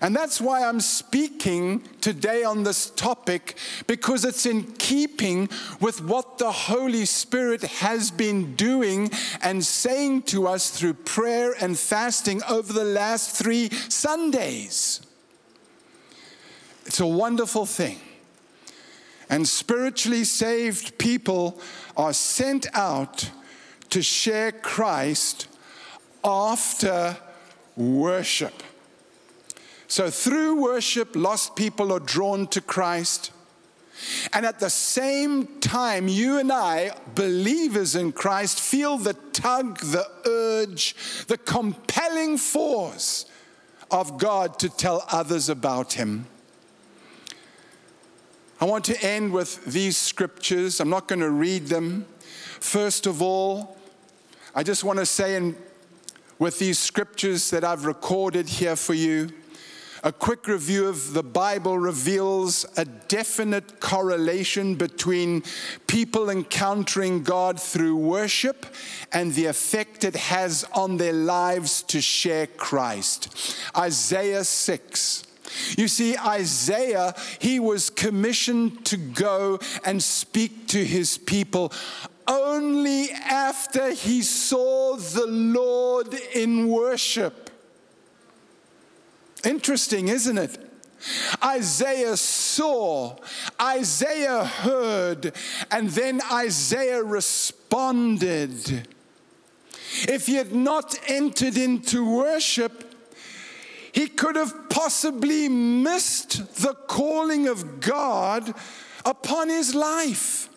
And 0.00 0.14
that's 0.14 0.40
why 0.40 0.64
I'm 0.64 0.80
speaking 0.80 1.82
today 2.00 2.44
on 2.44 2.62
this 2.62 2.90
topic, 2.90 3.56
because 3.86 4.24
it's 4.24 4.46
in 4.46 4.64
keeping 4.74 5.48
with 5.80 6.02
what 6.02 6.38
the 6.38 6.52
Holy 6.52 7.04
Spirit 7.04 7.62
has 7.62 8.10
been 8.10 8.54
doing 8.54 9.10
and 9.42 9.64
saying 9.64 10.22
to 10.22 10.46
us 10.46 10.70
through 10.70 10.94
prayer 10.94 11.54
and 11.60 11.78
fasting 11.78 12.42
over 12.48 12.72
the 12.72 12.84
last 12.84 13.36
three 13.36 13.70
Sundays. 13.88 15.00
It's 16.84 17.00
a 17.00 17.06
wonderful 17.06 17.66
thing. 17.66 17.98
And 19.28 19.48
spiritually 19.48 20.24
saved 20.24 20.98
people 20.98 21.60
are 21.96 22.12
sent 22.12 22.66
out 22.74 23.30
to 23.90 24.02
share 24.02 24.52
Christ 24.52 25.48
after 26.24 27.16
worship. 27.76 28.62
So, 29.88 30.10
through 30.10 30.60
worship, 30.60 31.14
lost 31.14 31.54
people 31.56 31.92
are 31.92 32.00
drawn 32.00 32.46
to 32.48 32.60
Christ. 32.60 33.30
And 34.32 34.44
at 34.44 34.60
the 34.60 34.68
same 34.68 35.46
time, 35.60 36.08
you 36.08 36.38
and 36.38 36.52
I, 36.52 36.92
believers 37.14 37.94
in 37.94 38.12
Christ, 38.12 38.60
feel 38.60 38.98
the 38.98 39.14
tug, 39.32 39.78
the 39.78 40.06
urge, 40.26 40.94
the 41.28 41.38
compelling 41.38 42.36
force 42.36 43.26
of 43.90 44.18
God 44.18 44.58
to 44.58 44.68
tell 44.68 45.04
others 45.10 45.48
about 45.48 45.94
Him. 45.94 46.26
I 48.60 48.64
want 48.64 48.84
to 48.86 49.00
end 49.02 49.32
with 49.32 49.64
these 49.66 49.96
scriptures. 49.96 50.80
I'm 50.80 50.90
not 50.90 51.08
going 51.08 51.20
to 51.20 51.30
read 51.30 51.66
them. 51.66 52.06
First 52.60 53.06
of 53.06 53.22
all, 53.22 53.76
I 54.54 54.62
just 54.62 54.82
want 54.82 54.98
to 54.98 55.06
say, 55.06 55.36
in, 55.36 55.56
with 56.38 56.58
these 56.58 56.78
scriptures 56.78 57.50
that 57.50 57.64
I've 57.64 57.84
recorded 57.84 58.48
here 58.48 58.76
for 58.76 58.94
you, 58.94 59.30
a 60.02 60.12
quick 60.12 60.46
review 60.46 60.88
of 60.88 61.12
the 61.12 61.22
Bible 61.22 61.78
reveals 61.78 62.66
a 62.76 62.84
definite 62.84 63.80
correlation 63.80 64.74
between 64.74 65.42
people 65.86 66.30
encountering 66.30 67.22
God 67.22 67.60
through 67.60 67.96
worship 67.96 68.66
and 69.12 69.34
the 69.34 69.46
effect 69.46 70.04
it 70.04 70.16
has 70.16 70.64
on 70.72 70.96
their 70.96 71.12
lives 71.12 71.82
to 71.84 72.00
share 72.00 72.46
Christ. 72.46 73.56
Isaiah 73.76 74.44
6. 74.44 75.24
You 75.78 75.88
see, 75.88 76.16
Isaiah, 76.16 77.14
he 77.38 77.60
was 77.60 77.90
commissioned 77.90 78.84
to 78.86 78.96
go 78.96 79.60
and 79.84 80.02
speak 80.02 80.68
to 80.68 80.84
his 80.84 81.18
people 81.18 81.72
only 82.28 83.10
after 83.12 83.92
he 83.92 84.22
saw 84.22 84.96
the 84.96 85.26
Lord 85.26 86.12
in 86.34 86.68
worship. 86.68 87.50
Interesting, 89.44 90.08
isn't 90.08 90.38
it? 90.38 90.58
Isaiah 91.44 92.16
saw, 92.16 93.16
Isaiah 93.60 94.44
heard, 94.44 95.32
and 95.70 95.90
then 95.90 96.20
Isaiah 96.32 97.02
responded. 97.02 98.88
If 100.08 100.26
he 100.26 100.34
had 100.34 100.54
not 100.54 100.98
entered 101.06 101.56
into 101.56 102.10
worship, 102.10 102.94
he 103.92 104.08
could 104.08 104.36
have 104.36 104.68
possibly 104.68 105.48
missed 105.48 106.56
the 106.56 106.74
calling 106.74 107.46
of 107.46 107.80
God 107.80 108.54
upon 109.04 109.48
his 109.48 109.74
life. 109.74 110.48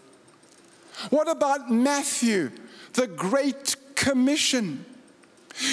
What 1.09 1.29
about 1.29 1.71
Matthew, 1.71 2.51
the 2.93 3.07
Great 3.07 3.75
Commission? 3.95 4.85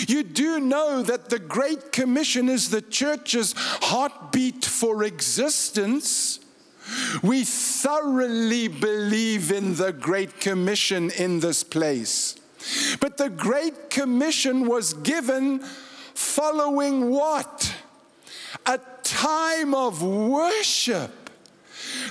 You 0.08 0.22
do 0.22 0.60
know 0.60 1.02
that 1.02 1.28
the 1.28 1.38
Great 1.38 1.92
Commission 1.92 2.48
is 2.48 2.70
the 2.70 2.82
church's 2.82 3.54
heartbeat 3.56 4.64
for 4.64 5.04
existence. 5.04 6.40
We 7.22 7.44
thoroughly 7.44 8.68
believe 8.68 9.50
in 9.50 9.74
the 9.74 9.92
Great 9.92 10.40
Commission 10.40 11.10
in 11.10 11.40
this 11.40 11.64
place. 11.64 12.36
But 13.00 13.16
the 13.16 13.30
Great 13.30 13.90
Commission 13.90 14.66
was 14.66 14.92
given 14.94 15.60
following 16.14 17.10
what? 17.10 17.74
A 18.66 18.78
time 19.02 19.74
of 19.74 20.02
worship. 20.02 21.25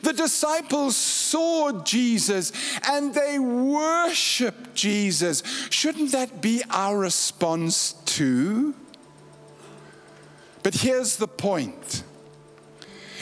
The 0.03 0.13
disciples 0.13 0.95
saw 0.95 1.83
Jesus 1.83 2.51
and 2.87 3.13
they 3.13 3.39
worshiped 3.39 4.73
Jesus. 4.75 5.43
Shouldn't 5.69 6.11
that 6.11 6.41
be 6.41 6.63
our 6.69 6.97
response 6.97 7.93
too? 8.05 8.75
But 10.63 10.75
here's 10.75 11.17
the 11.17 11.27
point. 11.27 12.03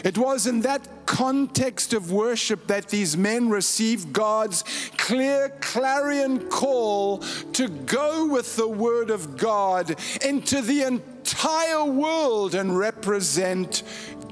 It 0.04 0.18
was 0.18 0.48
in 0.48 0.62
that 0.62 1.06
context 1.06 1.94
of 1.94 2.12
worship 2.12 2.68
that 2.68 2.90
these 2.90 3.16
men 3.16 3.50
received 3.50 4.12
God's 4.12 4.64
clear 4.98 5.50
clarion 5.62 6.50
call 6.50 7.20
to 7.54 7.70
go 7.70 8.26
with 8.28 8.56
the 8.56 8.68
Word 8.68 9.10
of 9.10 9.38
God 9.38 9.96
into 10.24 10.62
the 10.62 10.84
entire 10.84 11.86
world 11.86 12.56
and 12.56 12.78
represent 12.78 13.84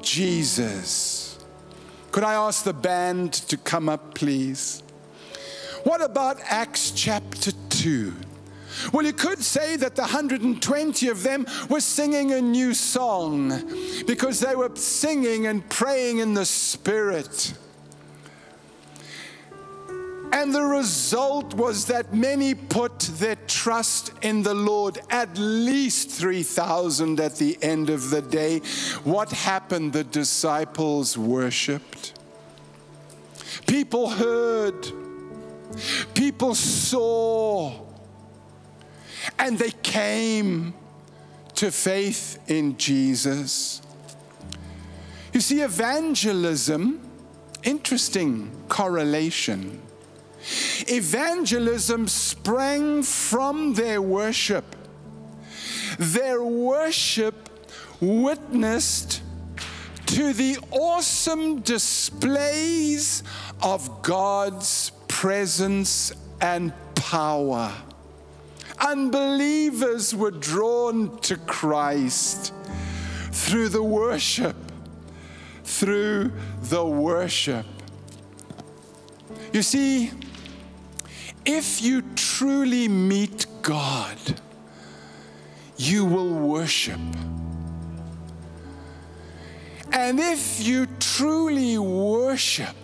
Jesus. 0.01 1.20
Could 2.12 2.26
I 2.26 2.34
ask 2.34 2.66
the 2.66 2.74
band 2.74 3.34
to 3.34 3.55
come 3.55 3.88
up, 3.88 4.16
please? 4.16 4.84
What 5.84 6.01
about 6.01 6.41
Acts 6.43 6.91
chapter 6.91 7.51
2? 7.70 8.14
Well, 8.91 9.05
you 9.05 9.14
could 9.14 9.41
say 9.41 9.78
that 9.78 9.95
the 9.95 10.01
120 10.01 11.07
of 11.07 11.24
them 11.24 11.45
were 11.70 11.80
singing 11.80 12.34
a 12.34 12.41
new 12.41 12.74
song 12.74 14.03
because 14.05 14.41
they 14.41 14.55
were 14.55 14.76
singing 14.76 15.47
and 15.47 15.68
praying 15.70 16.20
in 16.20 16.34
the 16.34 16.45
Spirit. 16.45 17.53
And 20.34 20.56
the 20.56 20.64
result 20.64 21.54
was 21.56 21.86
that 21.88 22.14
many 22.14 22.56
put 22.56 23.00
their 23.00 23.36
trust 23.48 24.14
in 24.22 24.44
the 24.44 24.54
Lord, 24.54 25.00
at 25.10 25.38
least 25.38 26.10
3,000 26.10 27.20
at 27.20 27.36
the 27.36 27.58
end 27.62 27.90
of 27.90 28.10
the 28.10 28.22
day. 28.22 28.60
What 29.04 29.32
happened? 29.32 29.92
The 29.92 30.06
disciples 30.06 31.18
worshiped. 31.18 32.14
People 33.68 34.10
heard. 34.10 34.88
People 36.14 36.56
saw. 36.56 37.74
And 39.38 39.60
they 39.60 39.72
came 39.84 40.74
to 41.56 41.72
faith 41.72 42.40
in 42.48 42.78
Jesus. 42.78 43.82
You 45.34 45.42
see, 45.42 45.62
evangelism, 45.62 47.02
interesting 47.64 48.50
correlation 48.70 49.82
Evangelism 50.88 52.08
sprang 52.08 53.04
from 53.04 53.74
their 53.74 54.02
worship. 54.02 54.76
Their 56.00 56.44
worship 56.44 57.50
witnessed 58.00 59.22
to 60.08 60.34
the 60.34 60.58
awesome 60.72 61.62
displays 61.62 63.24
of 63.62 64.02
God's 64.02 64.92
presence 65.08 66.12
and 66.42 66.74
power. 66.96 67.72
Unbelievers 68.80 70.16
were 70.16 70.32
drawn 70.32 71.20
to 71.20 71.38
Christ 71.38 72.54
through 73.32 73.70
the 73.70 73.84
worship, 73.84 74.56
through 75.64 76.32
the 76.64 76.84
worship. 76.84 77.66
You 79.54 79.62
see, 79.62 80.12
if 81.46 81.82
you 81.82 82.04
truly 82.16 82.88
meet 82.88 83.46
God, 83.62 84.18
you 85.78 86.06
will 86.06 86.34
worship. 86.34 87.00
And 89.92 90.20
if 90.20 90.66
you 90.66 90.88
truly 91.00 91.78
worship, 91.78 92.76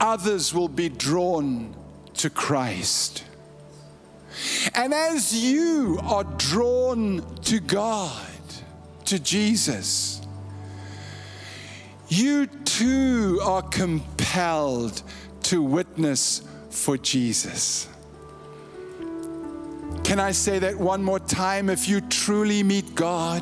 others 0.00 0.52
will 0.52 0.68
be 0.68 0.88
drawn 0.88 1.74
to 2.14 2.30
Christ. 2.30 3.24
And 4.74 4.92
as 4.92 5.32
you 5.32 6.00
are 6.02 6.24
drawn 6.24 7.22
to 7.42 7.60
God, 7.60 8.20
to 9.04 9.18
Jesus, 9.18 10.20
you 12.08 12.46
too 12.46 13.40
are 13.42 13.62
compelled 13.62 15.02
to 15.54 15.62
witness 15.62 16.42
for 16.68 16.98
Jesus. 16.98 17.86
Can 20.02 20.18
I 20.18 20.32
say 20.32 20.58
that 20.58 20.76
one 20.76 21.00
more 21.04 21.20
time? 21.20 21.70
If 21.70 21.88
you 21.88 22.00
truly 22.00 22.64
meet 22.64 22.96
God, 22.96 23.40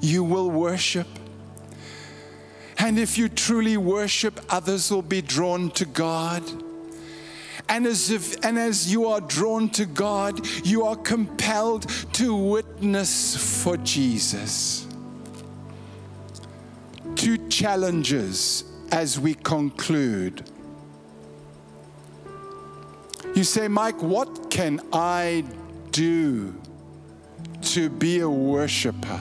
you 0.00 0.22
will 0.22 0.48
worship. 0.48 1.08
And 2.78 3.00
if 3.00 3.18
you 3.18 3.28
truly 3.28 3.76
worship, 3.76 4.38
others 4.48 4.92
will 4.92 5.02
be 5.02 5.22
drawn 5.22 5.72
to 5.72 5.86
God. 5.86 6.44
And 7.68 7.84
as, 7.84 8.12
if, 8.12 8.44
and 8.44 8.56
as 8.56 8.92
you 8.92 9.06
are 9.06 9.20
drawn 9.20 9.70
to 9.70 9.86
God, 9.86 10.38
you 10.64 10.84
are 10.84 10.94
compelled 10.94 11.88
to 12.12 12.32
witness 12.32 13.64
for 13.64 13.76
Jesus. 13.78 14.86
Two 17.16 17.48
challenges 17.48 18.62
as 18.92 19.18
we 19.18 19.34
conclude. 19.34 20.48
You 23.40 23.44
say, 23.44 23.68
Mike, 23.68 24.02
what 24.02 24.50
can 24.50 24.82
I 24.92 25.44
do 25.92 26.54
to 27.62 27.88
be 27.88 28.20
a 28.20 28.28
worshiper? 28.28 29.18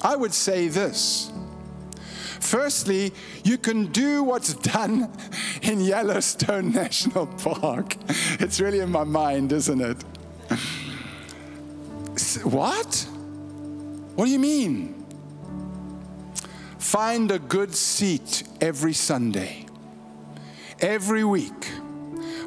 I 0.00 0.16
would 0.16 0.32
say 0.32 0.68
this 0.68 1.30
Firstly, 2.40 3.12
you 3.44 3.58
can 3.58 3.88
do 3.92 4.22
what's 4.22 4.54
done 4.54 5.12
in 5.62 5.82
Yellowstone 5.82 6.72
National 6.82 7.26
Park. 7.26 7.98
It's 8.40 8.58
really 8.58 8.80
in 8.80 8.90
my 8.90 9.04
mind, 9.04 9.52
isn't 9.52 9.80
it? 9.82 10.02
What? 12.42 13.06
What 14.14 14.24
do 14.24 14.30
you 14.30 14.38
mean? 14.38 15.04
Find 16.78 17.30
a 17.30 17.38
good 17.38 17.74
seat 17.74 18.44
every 18.62 18.94
Sunday, 18.94 19.66
every 20.80 21.22
week. 21.22 21.81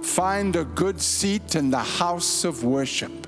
Find 0.06 0.56
a 0.56 0.64
good 0.64 1.01
seat 1.01 1.56
in 1.56 1.72
the 1.72 1.80
house 1.80 2.45
of 2.45 2.64
worship. 2.64 3.28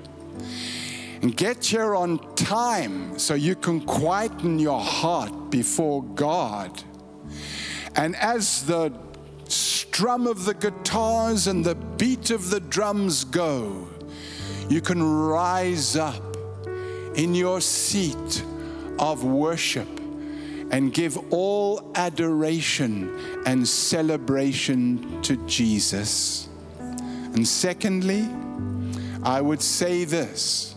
And 1.20 1.36
get 1.36 1.66
here 1.66 1.94
on 1.94 2.18
time 2.36 3.18
so 3.18 3.34
you 3.34 3.56
can 3.56 3.80
quieten 3.80 4.58
your 4.58 4.80
heart 4.80 5.50
before 5.50 6.02
God. 6.02 6.82
And 7.96 8.14
as 8.16 8.64
the 8.64 8.92
strum 9.48 10.26
of 10.26 10.44
the 10.44 10.54
guitars 10.54 11.48
and 11.48 11.64
the 11.64 11.74
beat 11.74 12.30
of 12.30 12.48
the 12.48 12.60
drums 12.60 13.24
go, 13.24 13.88
you 14.70 14.80
can 14.80 15.02
rise 15.02 15.96
up 15.96 16.36
in 17.16 17.34
your 17.34 17.60
seat 17.60 18.44
of 18.98 19.24
worship 19.24 19.88
and 20.70 20.94
give 20.94 21.18
all 21.32 21.90
adoration 21.96 23.42
and 23.44 23.66
celebration 23.66 25.20
to 25.22 25.36
Jesus. 25.46 26.47
And 27.34 27.46
secondly, 27.46 28.28
I 29.22 29.40
would 29.40 29.62
say 29.62 30.04
this 30.04 30.74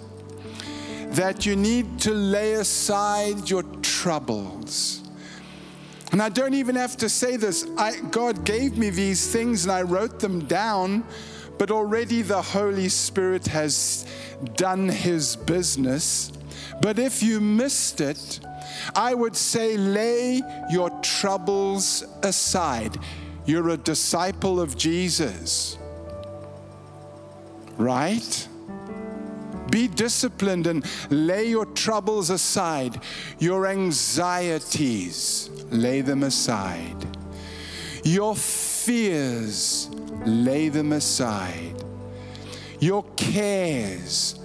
that 1.11 1.45
you 1.45 1.57
need 1.57 1.99
to 1.99 2.13
lay 2.13 2.53
aside 2.53 3.49
your 3.49 3.63
troubles. 3.81 5.01
And 6.13 6.21
I 6.21 6.29
don't 6.29 6.53
even 6.53 6.75
have 6.75 6.95
to 6.97 7.09
say 7.09 7.35
this. 7.35 7.65
I, 7.77 7.99
God 8.11 8.45
gave 8.45 8.77
me 8.77 8.89
these 8.89 9.31
things 9.31 9.65
and 9.65 9.71
I 9.71 9.81
wrote 9.81 10.19
them 10.19 10.45
down, 10.45 11.03
but 11.57 11.69
already 11.69 12.21
the 12.21 12.41
Holy 12.41 12.87
Spirit 12.87 13.47
has 13.47 14.05
done 14.55 14.87
his 14.87 15.35
business. 15.35 16.31
But 16.81 16.97
if 16.97 17.21
you 17.21 17.41
missed 17.41 18.01
it, 18.01 18.39
I 18.95 19.13
would 19.13 19.35
say 19.35 19.77
lay 19.77 20.41
your 20.69 20.89
troubles 21.01 22.03
aside. 22.23 22.97
You're 23.45 23.69
a 23.69 23.77
disciple 23.77 24.59
of 24.59 24.77
Jesus, 24.77 25.77
right? 27.77 28.47
Be 29.69 29.87
disciplined 29.87 30.67
and 30.67 30.85
lay 31.09 31.47
your 31.47 31.65
troubles 31.65 32.29
aside, 32.29 33.01
your 33.39 33.67
anxieties, 33.67 35.49
lay 35.69 36.01
them 36.01 36.23
aside, 36.23 37.07
your 38.03 38.35
fears, 38.35 39.89
lay 40.25 40.67
them 40.69 40.91
aside, 40.91 41.83
your 42.79 43.03
cares, 43.15 44.39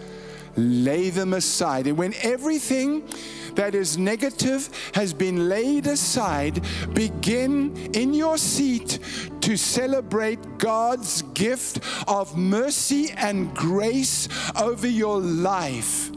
lay 0.57 1.11
them 1.11 1.35
aside. 1.35 1.89
And 1.89 1.99
when 1.99 2.15
everything 2.23 3.09
that 3.57 3.75
is 3.75 3.99
negative 3.99 4.69
has 4.95 5.13
been 5.13 5.49
laid 5.49 5.87
aside, 5.87 6.63
begin 6.95 7.77
in 7.95 8.15
your 8.15 8.39
seat 8.39 8.99
to 9.41 9.57
celebrate 9.57 10.59
God's 10.59 11.23
gift 11.35 11.81
of 12.09 12.37
mercy 12.37 13.11
and 13.17 13.55
grace 13.55 14.29
over 14.61 14.87
your 14.87 15.19
life. 15.21 16.11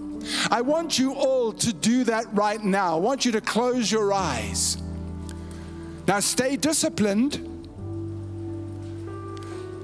I 0.51 0.61
want 0.61 0.99
you 0.99 1.13
all 1.13 1.53
to 1.53 1.73
do 1.73 2.03
that 2.05 2.25
right 2.33 2.63
now. 2.63 2.95
I 2.95 2.99
want 2.99 3.25
you 3.25 3.31
to 3.33 3.41
close 3.41 3.91
your 3.91 4.13
eyes. 4.13 4.77
Now, 6.07 6.19
stay 6.19 6.55
disciplined. 6.55 7.58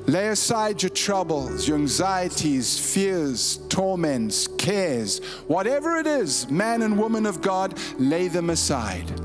Lay 0.07 0.27
aside 0.27 0.83
your 0.83 0.91
troubles, 0.91 1.67
your 1.67 1.77
anxieties, 1.77 2.79
fears, 2.93 3.57
torments, 3.69 4.47
cares, 4.47 5.17
whatever 5.47 5.97
it 5.97 6.05
is, 6.05 6.49
man 6.49 6.83
and 6.83 6.97
woman 6.97 7.25
of 7.25 7.41
God, 7.41 7.79
lay 7.97 8.27
them 8.27 8.51
aside 8.51 9.19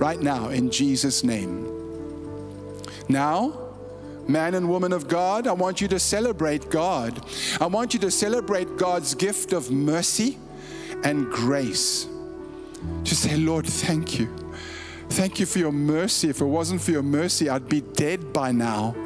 right 0.00 0.20
now 0.20 0.48
in 0.48 0.68
Jesus' 0.70 1.22
name. 1.22 1.64
Now, 3.08 3.70
man 4.26 4.54
and 4.54 4.68
woman 4.68 4.92
of 4.92 5.06
God, 5.06 5.46
I 5.46 5.52
want 5.52 5.80
you 5.80 5.86
to 5.88 6.00
celebrate 6.00 6.70
God. 6.70 7.24
I 7.60 7.66
want 7.66 7.94
you 7.94 8.00
to 8.00 8.10
celebrate 8.10 8.76
God's 8.76 9.14
gift 9.14 9.52
of 9.52 9.70
mercy 9.70 10.38
and 11.04 11.30
grace. 11.30 12.08
Just 13.04 13.22
say, 13.22 13.36
Lord, 13.36 13.64
thank 13.64 14.18
you. 14.18 14.28
Thank 15.10 15.38
you 15.38 15.46
for 15.46 15.60
your 15.60 15.72
mercy. 15.72 16.28
If 16.28 16.40
it 16.40 16.46
wasn't 16.46 16.80
for 16.80 16.90
your 16.90 17.04
mercy, 17.04 17.48
I'd 17.48 17.68
be 17.68 17.80
dead 17.80 18.32
by 18.32 18.50
now 18.50 18.96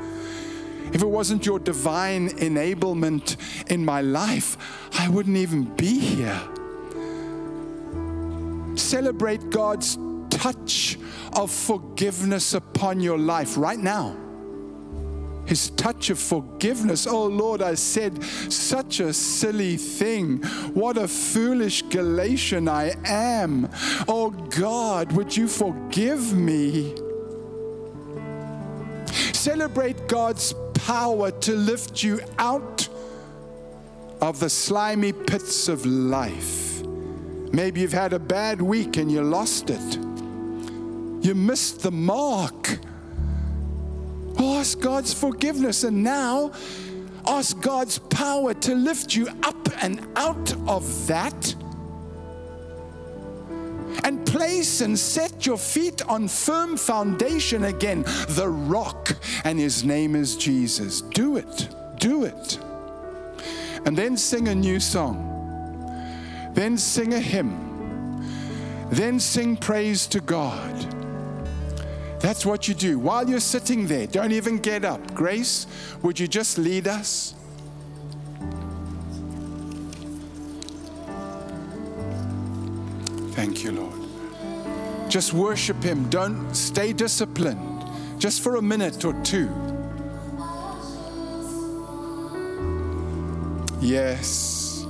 if 0.93 1.03
it 1.03 1.09
wasn't 1.09 1.47
your 1.47 1.59
divine 1.59 2.30
enablement 2.30 3.36
in 3.70 3.84
my 3.84 4.01
life, 4.01 4.57
I 4.99 5.09
wouldn't 5.09 5.36
even 5.36 5.64
be 5.76 5.99
here. 5.99 6.41
Celebrate 8.76 9.51
God's 9.51 9.99
touch 10.30 10.99
of 11.34 11.51
forgiveness 11.51 12.55
upon 12.55 13.01
your 13.01 13.18
life 13.18 13.57
right 13.57 13.78
now. 13.78 14.16
His 15.47 15.70
touch 15.70 16.11
of 16.11 16.18
forgiveness. 16.18 17.07
Oh 17.07 17.26
Lord, 17.26 17.61
I 17.61 17.74
said 17.74 18.22
such 18.22 19.01
a 19.01 19.12
silly 19.12 19.76
thing. 19.76 20.38
What 20.74 20.97
a 20.97 21.09
foolish 21.09 21.82
Galatian 21.82 22.68
I 22.68 22.95
am. 23.05 23.68
Oh 24.07 24.30
God, 24.30 25.12
would 25.12 25.36
you 25.36 25.49
forgive 25.49 26.32
me? 26.32 26.95
Celebrate 29.41 30.07
God's 30.07 30.53
power 30.74 31.30
to 31.30 31.53
lift 31.55 32.03
you 32.03 32.20
out 32.38 32.86
of 34.20 34.38
the 34.38 34.51
slimy 34.51 35.14
pits 35.14 35.66
of 35.66 35.86
life. 35.86 36.82
Maybe 37.51 37.80
you've 37.80 37.95
had 37.95 38.12
a 38.12 38.18
bad 38.18 38.61
week 38.61 38.99
and 38.99 39.11
you 39.11 39.22
lost 39.22 39.70
it. 39.70 39.97
You 41.24 41.34
missed 41.34 41.80
the 41.80 41.91
mark. 41.91 42.80
Ask 44.38 44.78
God's 44.78 45.14
forgiveness 45.14 45.84
and 45.84 46.05
now 46.05 46.53
ask 47.26 47.59
God's 47.62 47.99
power 47.99 48.53
to 48.53 48.74
lift 48.74 49.16
you 49.16 49.26
up 49.43 49.70
and 49.82 50.07
out 50.16 50.53
of 50.68 51.07
that 51.07 51.55
and 54.05 54.26
place 54.26 54.80
and 54.80 54.99
set 54.99 55.47
your 55.47 55.59
feet 55.59 56.03
on 56.09 56.28
firm 56.28 56.76
foundation 56.76 57.64
again, 57.64 58.03
the 58.28 58.49
rock, 58.49 59.16
and 59.45 59.59
his 59.59 59.84
name 59.84 60.14
is 60.14 60.36
Jesus. 60.36 61.01
Do 61.01 61.36
it. 61.36 61.68
Do 61.99 62.24
it. 62.24 62.59
And 63.84 63.97
then 63.97 64.16
sing 64.16 64.49
a 64.49 64.55
new 64.55 64.80
song. 64.80 65.26
Then 66.53 66.76
sing 66.76 67.14
a 67.14 67.20
hymn. 67.20 67.68
Then 68.91 69.20
sing 69.20 69.57
praise 69.57 70.07
to 70.09 70.20
God. 70.20 70.74
That's 72.20 72.45
what 72.45 72.68
you 72.68 72.74
do. 72.74 72.99
While 72.99 73.28
you're 73.28 73.41
sitting 73.41 73.86
there, 73.86 74.07
don't 74.07 74.32
even 74.32 74.59
get 74.59 74.84
up. 74.84 75.14
Grace, 75.14 75.66
would 76.03 76.18
you 76.20 76.28
just 76.28 76.59
lead 76.59 76.86
us? 76.86 77.34
Thank 83.41 83.64
you, 83.64 83.72
Lord. 83.72 85.11
Just 85.11 85.32
worship 85.32 85.82
Him. 85.82 86.11
Don't 86.11 86.55
stay 86.55 86.93
disciplined 86.93 87.86
just 88.18 88.43
for 88.43 88.57
a 88.57 88.61
minute 88.62 89.03
or 89.03 89.14
two. 89.22 89.49
Yes. 93.80 94.84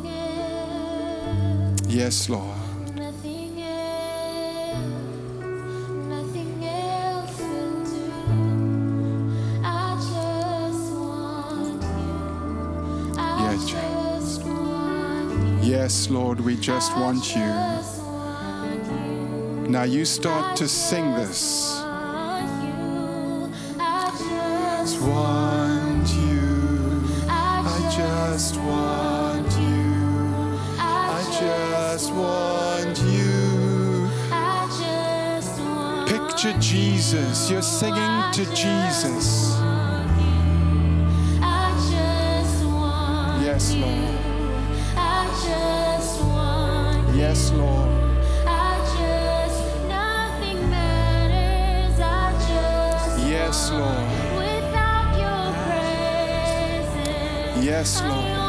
Yes, 1.87 2.29
Lord. 2.29 2.57
Yes, 15.63 16.11
Lord, 16.11 16.41
we 16.41 16.57
just 16.57 16.97
want 16.97 17.37
you. 17.37 18.00
Now 19.71 19.85
you 19.85 20.05
start 20.05 20.57
to 20.57 20.67
sing 20.67 21.15
this. 21.15 21.81
I 23.79 24.11
just 24.19 25.01
want 25.01 26.09
you. 26.09 27.05
I 27.29 27.95
just 27.97 28.57
want 28.57 29.47
you. 29.61 30.59
I 30.77 31.23
just 31.39 32.11
want 32.13 32.99
you. 33.05 34.11
Picture 36.19 36.59
Jesus. 36.59 37.49
You're 37.49 37.63
singing 37.63 38.33
to 38.33 38.45
Jesus. 38.53 39.60
Yes, 57.81 58.03
Lord. 58.03 58.40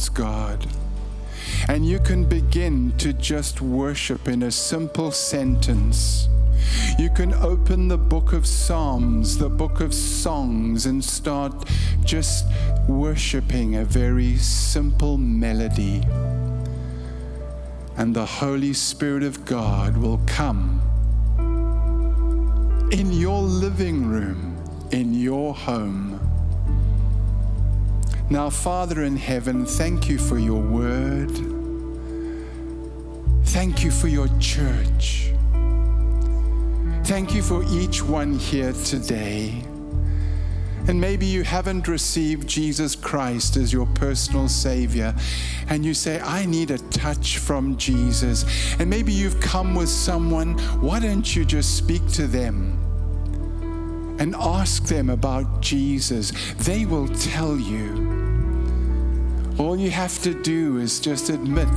Towards 0.00 0.08
God. 0.08 0.66
And 1.68 1.86
you 1.86 1.98
can 1.98 2.24
begin 2.24 2.92
to 2.98 3.12
just 3.12 3.60
worship 3.60 4.28
in 4.28 4.42
a 4.42 4.50
simple 4.50 5.10
sentence. 5.10 6.28
You 6.98 7.10
can 7.10 7.34
open 7.34 7.88
the 7.88 7.98
book 7.98 8.32
of 8.32 8.46
Psalms, 8.46 9.38
the 9.38 9.48
book 9.48 9.80
of 9.80 9.92
songs, 9.92 10.86
and 10.86 11.04
start 11.04 11.52
just 12.04 12.46
worshiping 12.88 13.76
a 13.76 13.84
very 13.84 14.36
simple 14.36 15.18
melody. 15.18 16.02
And 17.96 18.14
the 18.14 18.26
Holy 18.26 18.72
Spirit 18.72 19.22
of 19.22 19.44
God 19.44 19.96
will 19.96 20.20
come 20.26 20.80
in 22.90 23.12
your 23.12 23.42
living 23.42 24.08
room, 24.08 24.56
in 24.90 25.14
your 25.14 25.54
home. 25.54 26.09
Now, 28.30 28.48
Father 28.48 29.02
in 29.02 29.16
heaven, 29.16 29.66
thank 29.66 30.08
you 30.08 30.16
for 30.16 30.38
your 30.38 30.60
word. 30.60 31.32
Thank 33.46 33.82
you 33.82 33.90
for 33.90 34.06
your 34.06 34.28
church. 34.38 35.32
Thank 37.02 37.34
you 37.34 37.42
for 37.42 37.64
each 37.70 38.04
one 38.04 38.38
here 38.38 38.72
today. 38.72 39.64
And 40.86 41.00
maybe 41.00 41.26
you 41.26 41.42
haven't 41.42 41.88
received 41.88 42.48
Jesus 42.48 42.94
Christ 42.94 43.56
as 43.56 43.72
your 43.72 43.86
personal 43.86 44.48
Savior, 44.48 45.12
and 45.68 45.84
you 45.84 45.92
say, 45.92 46.20
I 46.20 46.46
need 46.46 46.70
a 46.70 46.78
touch 46.78 47.38
from 47.38 47.76
Jesus. 47.76 48.44
And 48.78 48.88
maybe 48.88 49.12
you've 49.12 49.40
come 49.40 49.74
with 49.74 49.88
someone, 49.88 50.56
why 50.80 51.00
don't 51.00 51.34
you 51.34 51.44
just 51.44 51.76
speak 51.76 52.06
to 52.12 52.28
them 52.28 52.78
and 54.20 54.36
ask 54.36 54.84
them 54.84 55.10
about 55.10 55.60
Jesus? 55.60 56.32
They 56.58 56.86
will 56.86 57.08
tell 57.08 57.56
you. 57.56 58.09
All 59.60 59.76
you 59.76 59.90
have 59.90 60.18
to 60.22 60.32
do 60.32 60.78
is 60.78 61.00
just 61.00 61.28
admit 61.28 61.68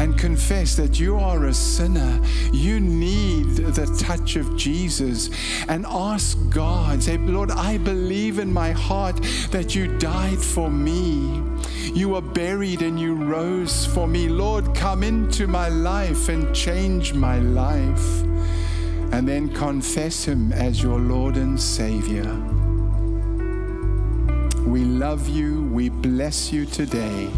and 0.00 0.18
confess 0.18 0.74
that 0.74 0.98
you 0.98 1.18
are 1.18 1.44
a 1.44 1.54
sinner. 1.54 2.20
You 2.52 2.80
need 2.80 3.46
the 3.54 3.86
touch 3.96 4.34
of 4.34 4.56
Jesus 4.56 5.30
and 5.68 5.86
ask 5.86 6.36
God, 6.50 7.00
say, 7.00 7.18
Lord, 7.18 7.52
I 7.52 7.78
believe 7.78 8.40
in 8.40 8.52
my 8.52 8.72
heart 8.72 9.20
that 9.52 9.72
you 9.72 9.96
died 9.98 10.40
for 10.40 10.68
me. 10.68 11.40
You 11.94 12.08
were 12.08 12.20
buried 12.20 12.82
and 12.82 12.98
you 12.98 13.14
rose 13.14 13.86
for 13.86 14.08
me. 14.08 14.28
Lord, 14.28 14.74
come 14.74 15.04
into 15.04 15.46
my 15.46 15.68
life 15.68 16.28
and 16.28 16.52
change 16.52 17.14
my 17.14 17.38
life. 17.38 18.22
And 19.12 19.28
then 19.28 19.48
confess 19.54 20.24
Him 20.24 20.52
as 20.52 20.82
your 20.82 20.98
Lord 20.98 21.36
and 21.36 21.60
Savior. 21.60 22.34
We 24.66 24.84
love 24.84 25.28
you. 25.28 25.61
We 25.72 25.88
bless 25.88 26.52
you 26.52 26.66
today. 26.66 27.30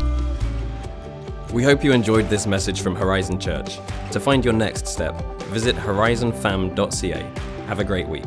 We 1.53 1.63
hope 1.63 1.85
you 1.85 1.93
enjoyed 1.93 2.29
this 2.29 2.49
message 2.49 2.81
from 2.81 2.97
Horizon 2.97 3.39
Church. 3.39 3.79
To 4.11 4.19
find 4.19 4.45
your 4.45 4.55
next 4.55 4.89
step, 4.89 5.23
visit 5.53 5.77
horizonfam.ca. 5.77 7.31
Have 7.69 7.79
a 7.79 7.85
great 7.85 8.09
week. 8.09 8.25